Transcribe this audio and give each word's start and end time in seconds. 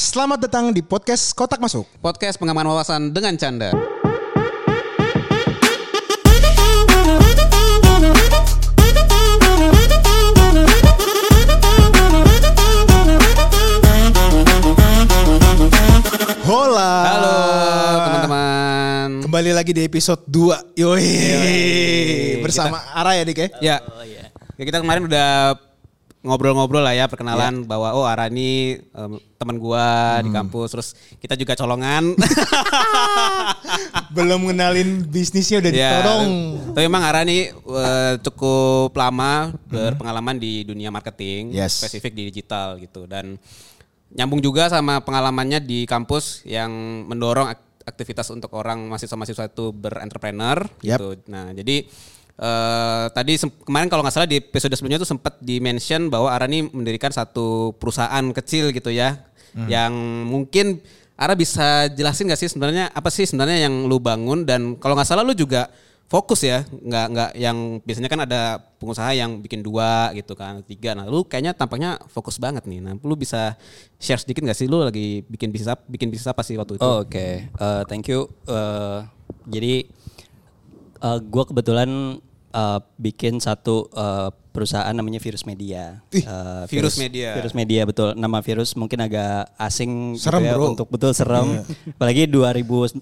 Selamat 0.00 0.40
datang 0.40 0.72
di 0.72 0.80
podcast 0.80 1.36
Kotak 1.36 1.60
Masuk. 1.60 1.84
Podcast 2.00 2.40
pengaman 2.40 2.64
wawasan 2.64 3.12
dengan 3.12 3.36
canda. 3.36 3.68
Hola. 16.48 16.92
Halo 17.04 17.36
teman-teman. 18.00 19.08
Kembali 19.28 19.50
lagi 19.52 19.76
di 19.76 19.84
episode 19.84 20.24
2. 20.24 20.80
Yoi. 20.80 21.08
Bersama 22.40 22.88
Ara 22.96 23.20
ya 23.20 23.28
Dik 23.28 23.36
ya? 23.36 23.48
Ya, 23.60 23.76
ya 24.56 24.64
kita 24.64 24.80
kemarin 24.80 25.04
udah 25.04 25.60
ngobrol-ngobrol 26.20 26.80
lah 26.80 26.92
ya 26.92 27.04
perkenalan 27.08 27.64
bahwa 27.64 27.92
oh 27.92 28.04
Ara 28.04 28.28
ini 28.28 28.76
em, 28.76 29.12
teman 29.34 29.56
gua 29.56 30.20
di 30.20 30.28
kampus 30.28 30.68
terus 30.70 30.88
kita 31.16 31.32
juga 31.32 31.54
colongan. 31.54 32.12
Belum 34.10 34.44
ngenalin 34.44 35.06
bisnisnya 35.06 35.62
udah 35.62 35.70
ya. 35.70 35.90
ditodong. 35.96 36.28
Tapi 36.74 36.84
emang 36.84 37.02
Ara 37.02 37.22
ini 37.22 37.48
eh, 37.50 38.14
cukup 38.20 38.92
lama 38.92 39.54
berpengalaman 39.66 40.36
di 40.36 40.62
dunia 40.62 40.90
marketing, 40.90 41.50
Yes. 41.50 41.80
spesifik 41.80 42.12
di 42.12 42.22
digital 42.28 42.76
gitu 42.76 43.06
dan 43.06 43.38
nyambung 44.10 44.42
juga 44.42 44.66
sama 44.66 44.98
pengalamannya 45.00 45.62
di 45.62 45.86
kampus 45.86 46.42
yang 46.42 46.70
mendorong 47.06 47.46
ak- 47.48 47.86
aktivitas 47.86 48.28
untuk 48.28 48.50
orang 48.52 48.82
mahasiswa-mahasiswa 48.86 49.48
itu 49.48 49.70
berentrepreneur 49.70 50.66
Yap. 50.82 50.98
gitu. 50.98 51.08
Nah, 51.30 51.54
jadi 51.54 51.86
eh, 52.40 53.06
tadi 53.12 53.36
kemarin 53.68 53.92
kalau 53.92 54.00
nggak 54.00 54.14
salah 54.16 54.28
di 54.28 54.40
episode 54.40 54.72
sebelumnya 54.72 54.96
itu 54.96 55.08
sempat 55.08 55.36
di-mention 55.38 56.08
bahwa 56.08 56.32
Ara 56.32 56.48
ini 56.48 56.64
mendirikan 56.66 57.12
satu 57.12 57.76
perusahaan 57.76 58.24
kecil 58.32 58.72
gitu 58.72 58.88
ya 58.88 59.20
yang 59.66 59.92
mungkin 60.24 60.78
Ara 61.20 61.36
bisa 61.36 61.84
jelasin 61.92 62.32
nggak 62.32 62.40
sih 62.40 62.48
sebenarnya 62.48 62.88
apa 62.96 63.12
sih 63.12 63.28
sebenarnya 63.28 63.68
yang 63.68 63.84
lu 63.84 64.00
bangun? 64.00 64.48
Dan 64.48 64.80
kalau 64.80 64.96
nggak 64.96 65.04
salah 65.04 65.20
lu 65.20 65.36
juga 65.36 65.68
fokus 66.08 66.40
ya 66.42 66.64
nggak 66.64 67.06
nggak 67.12 67.30
yang 67.36 67.76
biasanya 67.84 68.08
kan 68.08 68.24
ada 68.24 68.56
pengusaha 68.80 69.12
yang 69.12 69.36
bikin 69.44 69.60
dua 69.60 70.16
gitu 70.16 70.32
kan 70.32 70.64
tiga. 70.64 70.96
Nah 70.96 71.04
lu 71.04 71.28
kayaknya 71.28 71.52
tampaknya 71.52 72.00
fokus 72.08 72.40
banget 72.40 72.64
nih. 72.64 72.80
Nah 72.80 72.96
lu 73.04 73.20
bisa 73.20 73.52
share 74.00 74.16
sedikit 74.16 74.48
nggak 74.48 74.56
sih? 74.56 74.64
Lu 74.64 74.80
lagi 74.80 75.20
bikin 75.28 75.52
bisnis 75.52 75.68
apa 75.68 75.84
bikin 75.92 76.08
bisnis 76.08 76.24
apa 76.24 76.40
sih 76.40 76.56
waktu 76.56 76.80
itu? 76.80 76.88
Oh, 76.88 77.04
Oke, 77.04 77.52
Eh, 77.52 77.82
thank 77.84 78.08
you. 78.08 78.24
Eh, 78.48 78.98
jadi 79.44 79.74
gue 81.04 81.44
kebetulan 81.48 82.16
eh, 82.50 82.78
bikin 82.96 83.38
satu 83.38 83.86
eh, 83.88 84.28
perusahaan 84.50 84.90
namanya 84.90 85.18
Virus 85.18 85.42
Media. 85.44 86.02
Ih, 86.10 86.20
Eh, 86.20 86.62
Virus 86.68 86.98
Media. 86.98 87.34
Virus 87.34 87.54
Media 87.54 87.80
betul. 87.84 88.12
Nama 88.12 88.38
virus 88.40 88.74
mungkin 88.74 88.98
agak 89.00 89.46
asing 89.56 90.14
gitu 90.14 90.26
Serem, 90.26 90.42
ya 90.42 90.54
bro. 90.54 90.74
untuk 90.74 90.86
betul 90.86 91.14
serem. 91.14 91.62
Apalagi 91.94 92.26
2020 92.26 92.98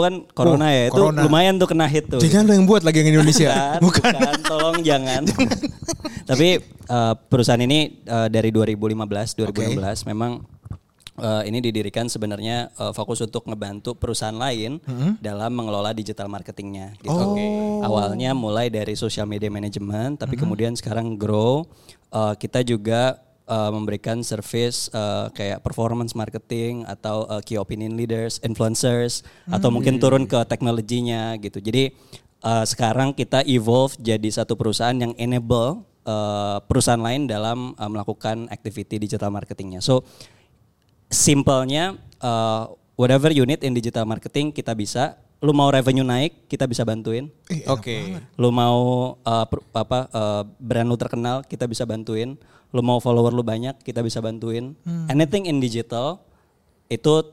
kan 0.00 0.14
corona 0.30 0.66
Oh, 0.66 0.70
ya 0.70 0.84
itu 0.84 0.94
corona. 0.96 1.20
lumayan 1.22 1.54
tuh 1.56 1.68
kena 1.68 1.86
hit 1.86 2.06
tuh. 2.06 2.18
Jangan 2.18 2.44
lo 2.44 2.52
yang 2.52 2.66
buat 2.66 2.82
lagi 2.82 3.00
yang 3.00 3.14
Indonesia. 3.14 3.54
Bukan, 3.80 4.02
bukan, 4.02 4.34
tolong 4.42 4.76
jangan. 4.82 5.22
Tapi 6.30 6.48
eh, 6.66 7.14
perusahaan 7.26 7.60
ini 7.60 8.02
eh, 8.02 8.28
dari 8.28 8.50
2015, 8.50 9.38
2016 9.46 10.10
memang 10.10 10.42
eh, 11.20 11.42
ini 11.52 11.60
didirikan 11.60 12.08
sebenarnya 12.08 12.72
eh, 12.74 12.92
fokus 12.96 13.20
untuk 13.20 13.46
ngebantu 13.46 13.94
perusahaan 13.94 14.34
lain 14.34 14.80
dalam 15.20 15.52
mengelola 15.52 15.92
digital 15.92 16.26
marketingnya. 16.26 16.96
Gitu. 16.98 17.24
Awalnya 17.84 18.32
mulai 18.34 18.72
dari 18.72 18.96
social 18.96 19.28
media 19.28 19.52
management, 19.52 20.20
tapi 20.24 20.34
kemudian 20.40 20.74
sekarang 20.74 21.14
grow. 21.14 21.68
Eh, 22.10 22.34
kita 22.42 22.66
juga 22.66 23.22
eh, 23.46 23.70
memberikan 23.70 24.24
service 24.26 24.90
eh, 24.90 25.26
kayak 25.30 25.62
performance 25.62 26.18
marketing 26.18 26.82
atau 26.88 27.28
eh, 27.30 27.42
key 27.46 27.54
opinion 27.54 27.94
leaders, 27.94 28.42
influencers, 28.42 29.22
atau 29.46 29.70
mungkin 29.70 30.02
turun 30.02 30.26
ke 30.26 30.42
teknologinya 30.50 31.38
gitu. 31.38 31.62
Jadi 31.62 31.94
eh, 32.42 32.64
sekarang 32.66 33.14
kita 33.14 33.46
evolve 33.46 33.94
jadi 34.02 34.26
satu 34.26 34.58
perusahaan 34.58 34.96
yang 34.96 35.14
enable 35.14 35.86
eh, 36.02 36.58
perusahaan 36.66 36.98
lain 36.98 37.30
dalam 37.30 37.78
eh, 37.78 37.90
melakukan 37.90 38.50
activity 38.50 38.98
digital 38.98 39.30
marketingnya. 39.30 39.78
So 39.78 40.02
simpelnya 41.10 41.98
uh, 42.22 42.70
whatever 42.94 43.34
you 43.34 43.42
need 43.44 43.60
in 43.66 43.74
digital 43.74 44.06
marketing 44.06 44.54
kita 44.54 44.72
bisa. 44.72 45.18
Lu 45.40 45.56
mau 45.56 45.72
revenue 45.72 46.04
naik, 46.04 46.46
kita 46.52 46.68
bisa 46.68 46.84
bantuin. 46.84 47.32
oke 47.64 47.96
Lu 48.36 48.52
mau 48.52 49.16
uh, 49.24 49.46
per- 49.48 49.64
apa 49.72 49.98
uh, 50.12 50.42
brand 50.60 50.86
lu 50.88 50.96
terkenal, 51.00 51.42
kita 51.44 51.64
bisa 51.66 51.88
bantuin. 51.88 52.36
Lu 52.70 52.84
mau 52.84 53.00
follower 53.02 53.34
lu 53.34 53.42
banyak, 53.42 53.82
kita 53.82 54.04
bisa 54.04 54.22
bantuin. 54.22 54.76
Anything 55.10 55.50
in 55.50 55.58
digital 55.58 56.22
itu 56.92 57.24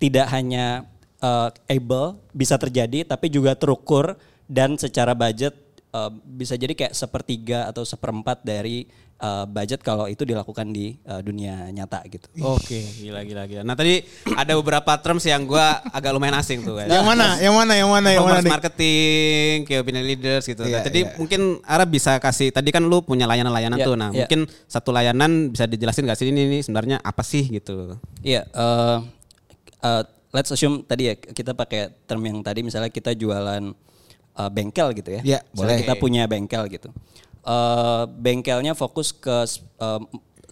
tidak 0.00 0.32
hanya 0.32 0.88
uh, 1.20 1.52
able 1.68 2.16
bisa 2.32 2.56
terjadi, 2.56 3.04
tapi 3.04 3.28
juga 3.28 3.54
terukur 3.54 4.16
dan 4.50 4.74
secara 4.80 5.14
budget 5.14 5.54
uh, 5.94 6.10
bisa 6.24 6.54
jadi 6.54 6.72
kayak 6.74 6.94
sepertiga 6.94 7.66
atau 7.70 7.82
seperempat 7.86 8.42
dari 8.42 8.86
uh, 9.20 9.44
budget 9.46 9.84
kalau 9.84 10.08
itu 10.08 10.24
dilakukan 10.24 10.66
di 10.72 10.96
uh, 11.06 11.20
dunia 11.20 11.68
nyata 11.70 12.02
gitu. 12.08 12.26
Oke, 12.42 12.80
gila 12.98 13.22
gila 13.22 13.44
gila. 13.46 13.62
Nah 13.62 13.76
tadi 13.76 14.02
ada 14.34 14.52
beberapa 14.56 14.92
terms 14.98 15.24
yang 15.28 15.44
gua 15.44 15.84
agak 15.92 16.10
lumayan 16.16 16.40
asing 16.40 16.64
tuh. 16.64 16.80
Yang 16.80 17.04
mana? 17.04 17.36
Yang 17.38 17.54
mana? 17.54 17.72
Yang 17.76 17.90
mana? 17.90 18.08
Yang 18.10 18.24
mana? 18.26 18.40
Marketing, 18.48 19.54
key 19.68 19.76
opinion 19.78 20.04
leaders 20.06 20.44
gitu. 20.48 20.62
Iya, 20.64 20.80
Nah, 20.80 20.86
Jadi 20.88 21.00
iya. 21.04 21.14
mungkin 21.20 21.40
Ara 21.66 21.84
bisa 21.84 22.16
kasih 22.16 22.48
tadi 22.54 22.72
kan 22.72 22.80
lu 22.80 23.04
punya 23.04 23.28
layanan-layanan 23.28 23.78
Iya, 23.78 23.86
tuh. 23.86 23.94
Nah, 23.98 24.10
iya. 24.10 24.24
mungkin 24.24 24.48
satu 24.64 24.90
layanan 24.94 25.52
bisa 25.52 25.68
dijelasin 25.68 26.08
gak 26.08 26.18
sih 26.18 26.32
ini, 26.32 26.48
ini 26.48 26.58
sebenarnya 26.64 27.02
apa 27.04 27.20
sih 27.20 27.44
gitu. 27.52 28.00
Iya, 28.24 28.48
eh, 28.48 28.98
eh, 29.84 30.02
let's 30.32 30.50
assume 30.54 30.86
tadi 30.86 31.10
ya 31.10 31.14
kita 31.18 31.52
pakai 31.52 31.92
term 32.06 32.22
yang 32.24 32.40
tadi 32.40 32.62
misalnya 32.64 32.88
kita 32.88 33.12
jualan 33.12 33.74
eh, 34.40 34.48
bengkel 34.48 34.88
gitu 34.96 35.10
ya. 35.12 35.20
Iya, 35.20 35.38
Misalnya 35.52 35.76
boleh. 35.76 35.82
Kita 35.84 35.94
punya 36.00 36.22
bengkel 36.24 36.62
gitu. 36.72 36.88
Eh, 37.40 38.02
bengkelnya 38.08 38.72
fokus 38.72 39.12
ke 39.12 39.44
eh, 39.56 40.00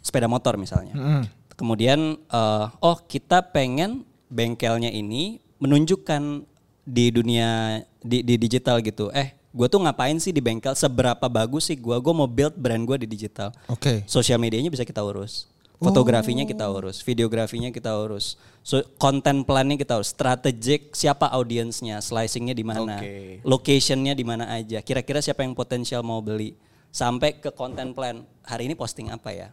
sepeda 0.04 0.28
motor 0.28 0.60
misalnya. 0.60 1.25
Kemudian 1.56 2.21
eh, 2.21 2.65
oh 2.84 2.97
kita 3.09 3.41
pengen 3.48 4.04
bengkelnya 4.28 4.93
ini 4.93 5.41
menunjukkan 5.59 6.44
di 6.88 7.12
dunia 7.12 7.82
di, 8.00 8.25
di 8.25 8.34
digital 8.41 8.81
gitu. 8.81 9.12
Eh, 9.12 9.37
gue 9.53 9.66
tuh 9.69 9.81
ngapain 9.82 10.16
sih 10.16 10.32
di 10.32 10.41
bengkel? 10.41 10.72
Seberapa 10.72 11.28
bagus 11.28 11.69
sih 11.69 11.77
gue? 11.77 11.97
Gue 12.00 12.15
mau 12.15 12.28
build 12.31 12.56
brand 12.56 12.81
gue 12.88 13.04
di 13.04 13.09
digital 13.09 13.53
Oke. 13.69 14.04
sosial 14.09 14.41
medianya 14.41 14.72
bisa 14.72 14.87
kita 14.88 15.04
urus. 15.04 15.50
Fotografinya 15.78 16.43
kita 16.43 16.66
urus, 16.66 17.06
videografinya 17.06 17.71
kita 17.71 17.94
urus. 18.03 18.34
So 18.66 18.83
konten 18.99 19.47
plannya 19.47 19.78
kita 19.78 19.94
urus, 19.94 20.11
strategik 20.11 20.91
siapa 20.91 21.31
audiensnya, 21.31 22.03
slicingnya 22.03 22.50
di 22.50 22.66
mana, 22.66 22.99
Oke. 22.99 23.39
locationnya 23.47 24.11
di 24.19 24.27
mana 24.27 24.50
aja, 24.50 24.83
kira-kira 24.83 25.22
siapa 25.22 25.47
yang 25.47 25.55
potensial 25.55 26.03
mau 26.03 26.19
beli, 26.19 26.59
sampai 26.91 27.39
ke 27.39 27.55
konten 27.55 27.94
plan. 27.94 28.27
Hari 28.43 28.66
ini 28.66 28.75
posting 28.75 29.15
apa 29.15 29.31
ya? 29.31 29.49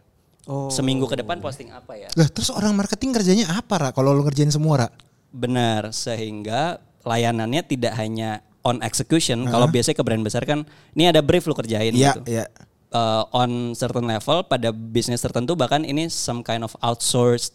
Seminggu 0.46 1.10
ke 1.10 1.18
depan 1.18 1.38
posting 1.42 1.74
apa 1.74 1.94
ya? 1.98 2.06
Lah, 2.14 2.30
terus 2.30 2.50
orang 2.54 2.74
marketing 2.74 3.10
kerjanya 3.14 3.46
apa, 3.54 3.74
Ra? 3.82 3.90
Kalau 3.90 4.14
lo 4.14 4.22
ngerjain 4.22 4.50
semua, 4.50 4.86
Ra? 4.86 4.88
Benar, 5.34 5.90
sehingga 5.90 6.78
layanannya 7.02 7.62
tidak 7.66 7.94
hanya 7.98 8.42
on 8.66 8.82
execution. 8.82 9.46
Kalau 9.46 9.66
biasanya 9.70 9.98
ke 9.98 10.04
brand 10.06 10.22
besar 10.26 10.42
kan, 10.42 10.66
ini 10.94 11.06
ada 11.06 11.22
brief 11.22 11.46
lu 11.46 11.54
kerjain 11.54 11.94
Iya, 11.94 12.18
gitu. 12.18 12.22
iya. 12.26 12.46
Uh, 12.96 13.22
on 13.30 13.50
certain 13.72 14.04
level 14.04 14.40
pada 14.42 14.72
bisnis 14.72 15.20
tertentu 15.20 15.52
bahkan 15.52 15.84
ini 15.84 16.08
some 16.08 16.40
kind 16.40 16.64
of 16.64 16.72
outsourced 16.80 17.52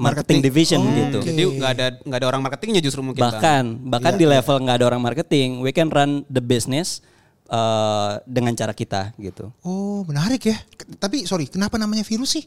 marketing, 0.00 0.40
Marketing. 0.40 0.40
division 0.40 0.80
Oh, 0.80 0.96
gitu. 0.96 1.18
Jadi 1.20 1.42
nggak 1.60 1.70
ada 1.70 1.86
nggak 2.00 2.18
ada 2.18 2.26
orang 2.26 2.40
marketingnya 2.40 2.80
justru 2.80 3.04
mungkin. 3.04 3.20
Bang. 3.20 3.36
Bahkan 3.36 3.64
bahkan 3.84 4.12
Iya, 4.14 4.18
di 4.18 4.26
level 4.26 4.56
nggak 4.58 4.76
ada 4.80 4.86
orang 4.88 5.02
marketing, 5.02 5.48
we 5.60 5.70
can 5.70 5.92
run 5.92 6.24
the 6.26 6.40
business 6.40 7.04
uh, 7.46 8.16
dengan 8.24 8.56
cara 8.56 8.72
kita 8.72 9.12
gitu. 9.16 9.52
Oh, 9.60 10.00
menarik 10.08 10.40
ya. 10.42 10.56
K- 10.56 10.96
Tapi 10.96 11.28
sorry, 11.28 11.44
kenapa 11.46 11.76
namanya 11.76 12.00
virus 12.00 12.32
sih? 12.32 12.44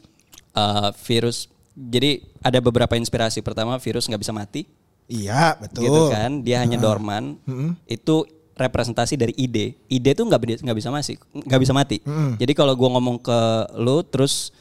Uh, 0.50 0.90
virus 1.06 1.46
jadi 1.72 2.22
ada 2.40 2.58
beberapa 2.58 2.94
inspirasi. 2.94 3.38
Pertama 3.38 3.78
virus 3.78 4.06
nggak 4.06 4.18
bisa 4.18 4.34
mati, 4.34 4.66
Iya, 5.06 5.54
betul. 5.54 5.86
gitu 5.86 6.02
kan? 6.10 6.42
Dia 6.42 6.58
hanya 6.58 6.74
dorman. 6.74 7.38
Itu 7.86 8.26
representasi 8.54 9.14
dari 9.14 9.34
ide. 9.34 9.74
Ide 9.86 10.14
tuh 10.14 10.24
nggak 10.24 10.62
nggak 10.62 10.76
bisa 10.76 10.88
mati, 10.88 11.14
nggak 11.34 11.60
bisa 11.60 11.72
mati. 11.72 11.98
Jadi 12.38 12.52
kalau 12.52 12.74
gua 12.74 12.94
ngomong 12.94 13.18
ke 13.18 13.38
lu 13.76 14.02
terus 14.02 14.54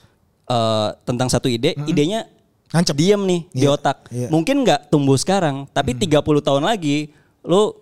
uh, 0.45 0.93
tentang 1.03 1.29
satu 1.29 1.45
ide, 1.45 1.77
idenya 1.85 2.25
Nancep. 2.73 2.97
diem 2.97 3.21
nih 3.21 3.41
di 3.53 3.63
Iya, 3.65 3.77
otak. 3.77 4.09
iya. 4.09 4.27
Mungkin 4.33 4.65
nggak 4.65 4.89
tumbuh 4.89 5.13
sekarang, 5.13 5.69
tapi 5.69 5.93
30 5.93 6.09
tahun 6.41 6.63
lagi 6.65 7.13
lu 7.45 7.77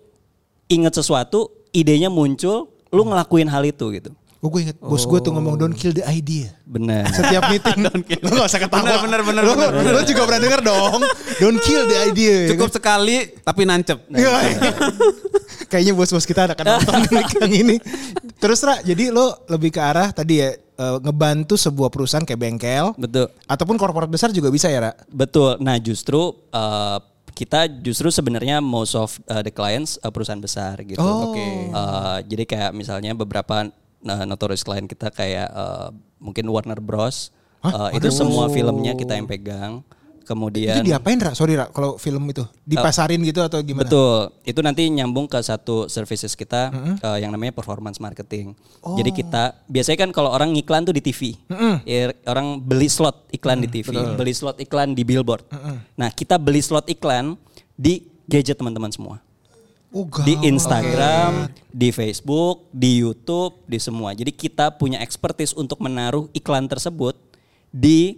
inget 0.68 0.92
sesuatu, 0.92 1.48
idenya 1.72 2.12
muncul, 2.12 2.68
lu 2.92 3.02
ngelakuin 3.08 3.48
hal 3.48 3.64
itu 3.64 3.88
gitu. 3.88 4.12
Oh, 4.42 4.50
gue 4.50 4.66
inget 4.66 4.74
bos 4.82 5.06
gue 5.06 5.22
tuh 5.22 5.30
ngomong 5.30 5.54
don't 5.54 5.72
kill 5.72 5.94
the 5.94 6.02
idea. 6.02 6.50
Benar. 6.66 7.06
Setiap 7.14 7.46
meeting. 7.54 7.78
lo 8.26 8.42
gak 8.42 8.50
usah 8.50 8.58
ketawa. 8.58 8.82
Bener, 8.82 8.98
bener, 9.00 9.20
bener, 9.22 9.42
Lo, 9.46 9.54
bener, 9.54 9.92
lo 9.94 10.02
juga 10.02 10.26
pernah 10.26 10.40
denger 10.42 10.60
dong. 10.66 11.00
Don't 11.38 11.60
kill 11.62 11.86
the 11.86 11.98
idea. 12.10 12.34
ya 12.44 12.48
Cukup 12.50 12.74
sekali 12.74 13.38
tapi 13.38 13.62
nancep. 13.62 14.02
Iya. 14.10 14.34
Kayaknya 15.72 15.92
bos-bos 15.96 16.28
kita 16.28 16.52
akan 16.52 16.66
nonton 16.76 17.00
yang 17.16 17.52
ini. 17.64 17.76
Terus 18.36 18.60
Ra, 18.60 18.76
jadi 18.84 19.08
lo 19.08 19.40
lebih 19.48 19.72
ke 19.72 19.80
arah 19.80 20.12
tadi 20.12 20.44
ya 20.44 20.52
eh, 20.52 20.96
ngebantu 21.00 21.56
sebuah 21.56 21.88
perusahaan 21.88 22.28
kayak 22.28 22.36
bengkel 22.36 22.92
Betul. 23.00 23.32
ataupun 23.48 23.80
korporat 23.80 24.12
besar 24.12 24.28
juga 24.36 24.52
bisa 24.52 24.68
ya, 24.68 24.84
Ra? 24.84 24.92
Betul. 25.08 25.56
Nah, 25.64 25.80
justru 25.80 26.36
uh, 26.52 27.00
kita 27.32 27.64
justru 27.80 28.12
sebenarnya 28.12 28.60
most 28.60 28.92
of 28.92 29.16
uh, 29.32 29.40
the 29.40 29.48
clients 29.48 29.96
uh, 30.04 30.12
perusahaan 30.12 30.40
besar 30.40 30.76
gitu. 30.84 31.00
Oh. 31.00 31.32
Oke. 31.32 31.72
Uh, 31.72 32.20
jadi 32.28 32.44
kayak 32.44 32.70
misalnya 32.76 33.16
beberapa 33.16 33.72
uh, 34.04 34.24
notorious 34.28 34.60
client 34.60 34.84
kita 34.84 35.08
kayak 35.08 35.48
uh, 35.48 35.88
mungkin 36.20 36.44
Warner 36.52 36.78
Bros. 36.78 37.32
Hah? 37.64 37.88
Uh, 37.88 37.90
itu 37.96 38.10
semua 38.12 38.50
filmnya 38.52 38.92
kita 38.92 39.16
yang 39.16 39.24
pegang. 39.24 39.80
Kemudian 40.22 40.80
Itu 40.80 40.88
diapain, 40.88 41.18
Ra? 41.18 41.34
Sorry, 41.34 41.58
Ra, 41.58 41.68
kalau 41.68 41.98
film 41.98 42.24
itu 42.30 42.46
dipasarin 42.62 43.20
gitu 43.26 43.42
atau 43.42 43.58
gimana? 43.60 43.84
Betul. 43.86 44.30
Itu 44.46 44.60
nanti 44.62 44.86
nyambung 44.88 45.26
ke 45.26 45.38
satu 45.42 45.90
services 45.90 46.32
kita 46.38 46.70
uh, 47.02 47.18
yang 47.18 47.34
namanya 47.34 47.52
performance 47.52 47.98
marketing. 47.98 48.54
Jadi 48.82 49.10
kita 49.12 49.58
biasanya 49.66 49.98
kan 50.08 50.10
kalau 50.14 50.30
orang 50.30 50.54
ngiklan 50.54 50.86
tuh 50.86 50.94
di 50.94 51.02
TV. 51.02 51.34
Ya, 51.84 52.14
orang 52.26 52.62
beli 52.62 52.86
slot 52.86 53.28
iklan 53.34 53.60
di 53.62 53.68
TV, 53.68 53.90
beli 54.14 54.32
slot 54.32 54.58
iklan 54.62 54.94
di 54.94 55.02
billboard. 55.02 55.44
Nah, 55.98 56.08
kita 56.14 56.38
beli 56.38 56.62
slot 56.62 56.86
iklan 56.88 57.34
di 57.74 58.06
gadget 58.26 58.56
teman-teman 58.58 58.90
semua. 58.94 59.18
Oh, 59.92 60.08
Di. 60.24 60.40
Instagram, 60.48 61.52
di 61.68 61.92
Facebook, 61.92 62.64
di 62.72 63.04
YouTube, 63.04 63.60
di 63.68 63.76
semua. 63.76 64.16
Jadi 64.16 64.32
kita 64.32 64.72
punya 64.72 64.96
expertise 65.04 65.52
untuk 65.52 65.84
menaruh 65.84 66.32
iklan 66.32 66.64
tersebut 66.64 67.12
di 67.68 68.16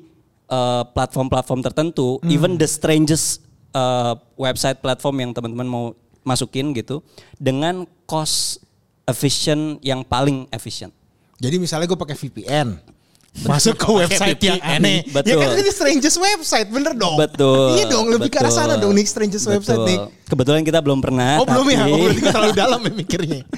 uh, 0.49 0.85
platform-platform 0.93 1.61
tertentu, 1.65 2.21
even 2.27 2.57
the 2.61 2.69
strangest 2.69 3.45
uh, 3.75 4.17
website 4.37 4.81
platform 4.81 5.21
yang 5.21 5.31
teman-teman 5.33 5.69
mau 5.69 5.85
masukin 6.25 6.73
gitu, 6.73 7.05
dengan 7.37 7.85
cost 8.09 8.65
efficient 9.05 9.81
yang 9.85 10.01
paling 10.05 10.49
efisien. 10.49 10.89
Jadi 11.37 11.61
misalnya 11.61 11.85
gue 11.91 11.99
pakai 11.99 12.17
VPN. 12.17 12.94
Masuk 13.43 13.75
ke 13.75 13.89
website 13.91 14.39
yang 14.39 14.63
aneh. 14.63 15.03
Betul. 15.11 15.35
Ya 15.35 15.35
kan 15.43 15.59
ini 15.59 15.71
strangest 15.75 16.17
website, 16.17 16.69
bener 16.71 16.95
dong. 16.95 17.19
Betul. 17.19 17.75
Iya 17.75 17.85
dong, 17.91 18.07
lebih 18.07 18.31
ke 18.31 18.39
arah 18.39 18.55
sana 18.55 18.79
dong 18.79 18.95
nih 18.95 19.03
strangest 19.03 19.51
website 19.51 19.75
betul. 19.75 19.89
nih. 19.91 19.99
Kebetulan 20.31 20.63
kita 20.63 20.79
belum 20.79 21.03
pernah. 21.03 21.43
Oh 21.43 21.47
belum 21.47 21.67
ya? 21.67 21.83
tapi- 21.83 21.91
Oh 21.91 21.99
berarti 22.07 22.23
terlalu 22.23 22.53
dalam 22.55 22.81
ya 22.81 22.93
mikirnya. 22.95 23.43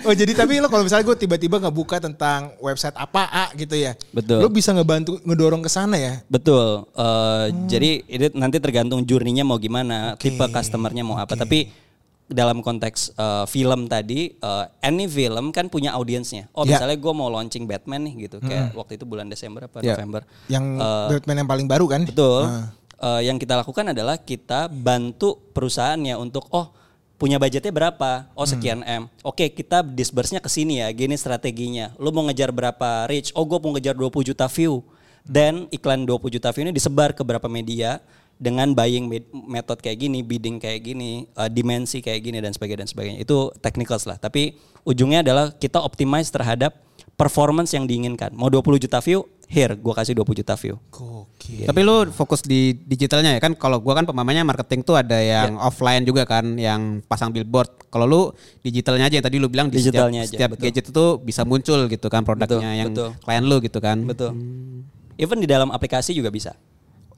Oh 0.00 0.16
jadi 0.16 0.32
tapi 0.32 0.64
lo 0.64 0.72
kalau 0.72 0.80
misalnya 0.80 1.04
gue 1.04 1.28
tiba-tiba 1.28 1.60
ngebuka 1.60 2.00
tentang 2.00 2.56
website 2.56 2.96
apa 2.96 3.28
A 3.28 3.44
gitu 3.52 3.76
ya. 3.76 3.92
Betul. 4.16 4.40
Lo 4.40 4.48
bisa 4.48 4.72
ngebantu 4.72 5.20
ngedorong 5.20 5.60
ke 5.60 5.68
sana 5.68 6.00
ya. 6.00 6.24
Betul. 6.24 6.88
Eh, 6.88 7.46
Jadi 7.68 7.90
itu 8.08 8.32
nanti 8.32 8.64
tergantung 8.64 9.04
journey-nya 9.04 9.44
mau 9.44 9.60
gimana, 9.60 10.16
tipe 10.16 10.40
customernya 10.40 11.04
mau 11.04 11.20
apa. 11.20 11.36
Tapi 11.36 11.68
dalam 12.24 12.60
konteks 12.60 13.12
eh, 13.12 13.44
film 13.46 13.84
tadi, 13.84 14.32
eh, 14.32 14.64
any 14.80 15.04
film 15.04 15.50
kan 15.50 15.68
punya 15.68 15.92
audiensnya. 15.92 16.48
Oh 16.52 16.64
Ya. 16.64 16.76
misalnya 16.76 16.96
gue 16.96 17.12
mau 17.12 17.28
launching 17.28 17.64
Batman 17.64 18.00
nih 18.02 18.28
gitu, 18.28 18.40
kayak 18.40 18.72
waktu 18.72 18.96
itu 18.96 19.04
bulan 19.04 19.28
Desember 19.28 19.68
apa 19.68 19.80
Ya. 19.80 19.94
November. 19.94 20.24
Yang 20.48 20.64
Eh, 20.74 21.08
Batman 21.20 21.36
yang 21.44 21.48
paling 21.48 21.66
baru 21.66 21.86
kan? 21.86 22.02
Betul. 22.04 22.42
Ah. 22.44 22.72
Eh, 22.94 23.28
yang 23.28 23.36
kita 23.36 23.54
lakukan 23.54 23.92
adalah 23.92 24.16
kita 24.16 24.66
bantu 24.66 25.36
perusahaannya 25.52 26.16
untuk 26.16 26.48
oh 26.50 26.72
punya 27.14 27.36
budgetnya 27.36 27.70
berapa? 27.70 28.32
Oh 28.32 28.48
sekian 28.48 28.80
M. 28.82 29.06
Oke 29.20 29.48
kita 29.48 29.84
disburse-nya 29.84 30.40
ke 30.40 30.48
sini 30.48 30.80
ya. 30.80 30.88
Gini 30.90 31.14
strateginya. 31.14 31.92
Lu 31.96 32.08
mau 32.08 32.24
ngejar 32.24 32.50
berapa 32.50 33.04
reach? 33.04 33.30
Oh 33.32 33.44
gue 33.44 33.56
mau 33.58 33.76
ngejar 33.76 33.92
20 33.92 34.24
juta 34.24 34.48
view. 34.48 34.80
Dan 35.22 35.68
iklan 35.68 36.04
20 36.04 36.28
juta 36.30 36.52
view 36.52 36.64
ini 36.64 36.72
disebar 36.72 37.12
ke 37.12 37.20
berapa 37.20 37.48
media 37.48 38.00
dengan 38.36 38.72
buying 38.72 39.06
method 39.46 39.78
kayak 39.78 39.98
gini, 40.00 40.20
bidding 40.20 40.58
kayak 40.58 40.82
gini, 40.82 41.26
eh, 41.26 41.50
dimensi 41.50 42.02
kayak 42.02 42.20
gini 42.20 42.38
dan 42.38 42.50
sebagainya 42.50 42.84
dan 42.84 42.90
sebagainya. 42.90 43.18
Itu 43.20 43.54
technicals 43.58 44.04
lah. 44.04 44.16
Tapi 44.16 44.54
ujungnya 44.82 45.22
adalah 45.22 45.52
kita 45.52 45.78
optimize 45.78 46.28
terhadap 46.28 46.76
performance 47.14 47.70
yang 47.72 47.86
diinginkan. 47.86 48.34
Mau 48.34 48.50
20 48.50 48.76
juta 48.76 48.98
view, 48.98 49.22
here 49.46 49.78
gue 49.78 49.94
kasih 49.94 50.18
20 50.18 50.34
juta 50.34 50.58
view. 50.58 50.74
Gokil. 50.90 51.66
Tapi 51.68 51.80
lu 51.86 52.10
fokus 52.10 52.42
di 52.42 52.74
digitalnya 52.74 53.38
ya 53.38 53.40
kan? 53.40 53.54
Kalau 53.54 53.78
gua 53.78 53.94
kan 53.94 54.04
pemahamannya 54.04 54.42
marketing 54.42 54.82
tuh 54.82 54.98
ada 54.98 55.14
yang 55.14 55.54
offline 55.56 56.02
juga 56.02 56.26
kan, 56.26 56.58
yang 56.58 57.04
pasang 57.06 57.30
billboard. 57.30 57.86
Kalau 57.86 58.04
lu 58.04 58.20
digitalnya 58.60 59.06
aja 59.06 59.22
yang 59.22 59.26
tadi 59.26 59.38
lu 59.38 59.46
bilang 59.46 59.70
di 59.70 59.78
setiap- 59.78 60.10
Digitalnya 60.10 60.20
aja, 60.26 60.34
setiap, 60.34 60.50
betul. 60.58 60.62
gadget 60.66 60.84
itu 60.90 61.04
bisa 61.22 61.42
muncul 61.46 61.80
gitu 61.86 62.06
kan 62.10 62.26
produknya 62.26 62.66
Betul, 62.66 62.80
yang 62.82 62.88
betul. 62.90 63.08
klien 63.22 63.44
lu 63.46 63.56
gitu 63.62 63.78
kan. 63.78 63.98
Betul. 64.02 64.30
Even 65.14 65.38
di 65.38 65.46
dalam 65.46 65.70
aplikasi 65.70 66.10
juga 66.10 66.34
bisa. 66.34 66.58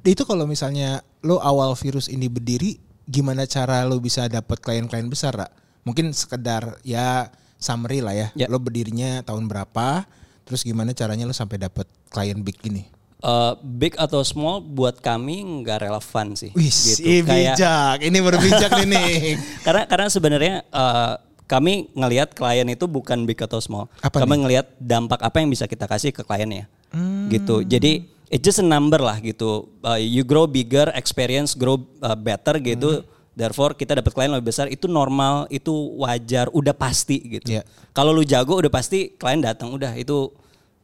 Itu 0.07 0.23
kalau 0.23 0.47
misalnya 0.47 1.03
lo 1.27 1.43
awal 1.43 1.75
virus 1.75 2.07
ini 2.07 2.31
berdiri, 2.31 2.79
gimana 3.11 3.43
cara 3.51 3.83
lo 3.83 3.99
bisa 3.99 4.31
dapat 4.31 4.63
klien-klien 4.63 5.11
besar, 5.11 5.35
Ra? 5.35 5.49
Mungkin 5.83 6.15
sekedar 6.15 6.79
ya 6.87 7.35
summary 7.59 7.99
lah 7.99 8.15
ya. 8.15 8.29
Ya. 8.39 8.47
Lo 8.47 8.63
berdirinya 8.63 9.27
tahun 9.27 9.51
berapa? 9.51 10.07
Terus 10.47 10.63
gimana 10.63 10.95
caranya 10.95 11.27
lo 11.27 11.35
sampai 11.35 11.59
dapat 11.59 11.91
klien 12.15 12.39
big 12.39 12.59
gini? 12.63 12.87
Eh, 13.17 13.53
big 13.65 13.99
atau 13.99 14.23
small 14.23 14.63
buat 14.63 15.03
kami 15.03 15.43
nggak 15.63 15.89
relevan 15.89 16.39
sih. 16.39 16.55
Wih, 16.55 16.71
gitu. 16.71 17.01
ih, 17.03 17.21
Kayak- 17.27 17.59
bijak. 17.59 17.99
Ini 18.07 18.19
baru 18.23 18.39
bijak 18.39 18.71
nih 18.79 18.87
nih. 18.87 19.15
karena 19.67 19.83
karena 19.91 20.07
sebenarnya 20.07 20.55
eh, 20.63 21.15
kami 21.51 21.91
ngelihat 21.95 22.35
klien 22.39 22.67
itu 22.71 22.87
bukan 22.87 23.27
big 23.27 23.41
atau 23.43 23.59
small. 23.59 23.91
Apa 23.99 24.23
kami 24.23 24.47
ngelihat 24.47 24.71
dampak 24.79 25.19
apa 25.23 25.43
yang 25.43 25.51
bisa 25.51 25.67
kita 25.67 25.91
kasih 25.91 26.15
ke 26.15 26.23
kliennya. 26.23 26.71
Hmm. 26.95 27.27
Gitu. 27.27 27.67
Jadi 27.67 28.07
it's 28.31 28.43
just 28.43 28.59
a 28.63 28.67
number 28.67 28.99
lah 28.99 29.19
gitu. 29.23 29.71
Uh, 29.83 29.99
you 29.99 30.27
grow 30.27 30.47
bigger, 30.47 30.91
experience 30.95 31.55
grow 31.55 31.79
uh, 32.03 32.19
better 32.19 32.59
gitu. 32.59 33.03
Hmm. 33.03 33.15
Therefore 33.37 33.77
kita 33.77 34.01
dapat 34.01 34.17
klien 34.17 34.33
lebih 34.33 34.49
besar 34.49 34.67
itu 34.73 34.89
normal, 34.89 35.45
itu 35.53 35.73
wajar, 36.01 36.49
udah 36.57 36.73
pasti 36.73 37.21
gitu. 37.37 37.61
Iya. 37.61 37.69
Kalau 37.93 38.17
lu 38.17 38.25
jago 38.25 38.57
udah 38.57 38.73
pasti 38.73 39.13
klien 39.13 39.45
datang, 39.45 39.69
udah 39.77 39.93
itu 39.93 40.33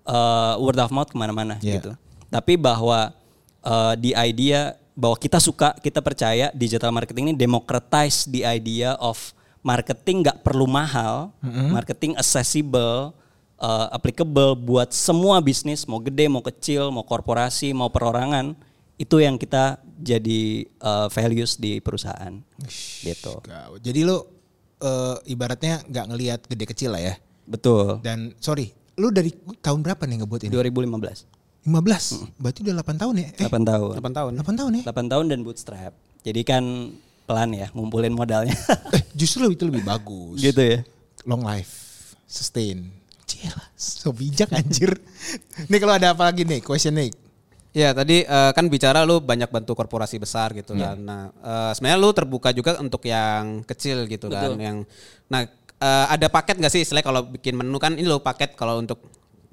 uh, 0.05 0.61
word 0.61 0.77
of 0.77 0.93
mouth 0.93 1.09
ke 1.09 1.17
mana-mana 1.17 1.57
Iya. 1.65 1.81
gitu. 1.81 1.91
Tapi 2.29 2.61
bahwa 2.61 3.17
uh, 3.65 3.95
di 3.97 4.13
idea 4.13 4.77
bahwa 4.93 5.17
kita 5.17 5.41
suka, 5.41 5.73
kita 5.81 6.05
percaya 6.05 6.53
digital 6.53 6.93
marketing 6.93 7.33
ini 7.33 7.35
democratize 7.41 8.29
the 8.29 8.45
idea 8.45 9.01
of 9.01 9.17
marketing 9.65 10.21
nggak 10.21 10.45
perlu 10.45 10.69
mahal, 10.69 11.33
marketing 11.73 12.13
accessible, 12.21 13.17
uh, 13.63 13.87
applicable 13.95 14.59
buat 14.59 14.91
semua 14.91 15.39
bisnis, 15.39 15.87
mau 15.87 16.03
gede, 16.03 16.27
mau 16.27 16.43
kecil, 16.43 16.91
mau 16.91 17.07
korporasi, 17.07 17.71
mau 17.71 17.89
perorangan, 17.89 18.59
itu 18.99 19.23
yang 19.23 19.39
kita 19.39 19.79
jadi 20.03 20.67
uh, 20.83 21.07
values 21.09 21.57
di 21.57 21.79
perusahaan, 21.79 22.43
gitu. 23.07 23.39
Gawat. 23.47 23.79
Jadi 23.81 24.03
lo 24.03 24.43
eh, 24.83 25.17
ibaratnya 25.31 25.81
nggak 25.87 26.07
ngelihat 26.11 26.41
gede 26.51 26.65
kecil 26.67 26.91
lah 26.93 27.03
ya. 27.03 27.15
Betul. 27.47 28.03
Dan 28.03 28.35
sorry, 28.43 28.75
lo 28.99 29.15
dari 29.15 29.31
tahun 29.63 29.81
berapa 29.83 30.03
nih 30.07 30.23
ngebuat 30.23 30.41
ini? 30.47 30.53
2015, 30.53 31.67
15. 31.67 32.43
Berarti 32.43 32.59
udah 32.67 32.75
8 32.83 33.03
tahun 33.03 33.15
ya? 33.15 33.29
Eh, 33.39 33.47
8 33.47 33.63
tahun. 33.63 33.95
8 33.99 34.19
tahun. 34.19 34.33
8 34.43 34.59
tahun 34.59 34.71
ya? 34.75 34.83
8 34.91 35.13
tahun 35.13 35.25
dan 35.31 35.39
bootstrap. 35.47 35.93
Jadi 36.23 36.41
kan 36.43 36.65
pelan 37.27 37.51
ya 37.55 37.71
ngumpulin 37.75 38.15
modalnya. 38.15 38.55
Eh, 38.95 39.03
justru 39.15 39.51
itu 39.51 39.67
lebih 39.67 39.87
bagus. 39.87 40.43
gitu 40.47 40.63
ya. 40.63 40.83
Long 41.23 41.47
life, 41.47 41.71
sustain. 42.27 43.02
Cila, 43.33 43.65
so 43.73 44.13
bijak 44.13 44.53
anjir. 44.53 44.93
nih 45.73 45.79
kalau 45.81 45.97
ada 45.97 46.13
apa 46.13 46.29
lagi 46.29 46.45
nih, 46.45 46.61
question 46.61 46.93
nih. 46.93 47.09
Ya 47.73 47.97
tadi 47.97 48.29
eh, 48.29 48.51
kan 48.53 48.69
bicara 48.69 49.09
lu 49.09 49.25
banyak 49.25 49.49
bantu 49.49 49.73
korporasi 49.73 50.21
besar 50.21 50.53
gitu 50.53 50.77
Iya. 50.77 50.93
kan. 50.93 50.97
Nah 51.01 51.23
eh, 51.41 51.71
sebenarnya 51.73 51.99
lu 51.99 52.11
terbuka 52.13 52.53
juga 52.53 52.77
untuk 52.77 53.01
yang 53.09 53.65
kecil 53.65 54.05
gitu 54.05 54.29
kan. 54.29 54.53
Betul. 54.53 54.61
Yang 54.61 54.77
nah 55.33 55.41
eh, 55.81 56.07
ada 56.13 56.29
paket 56.29 56.61
nggak 56.61 56.69
sih? 56.69 56.85
Selain 56.85 57.01
kalau 57.01 57.25
bikin 57.25 57.57
menu 57.57 57.81
kan 57.81 57.97
ini 57.97 58.05
lo 58.05 58.21
paket 58.21 58.53
kalau 58.53 58.77
untuk 58.77 59.01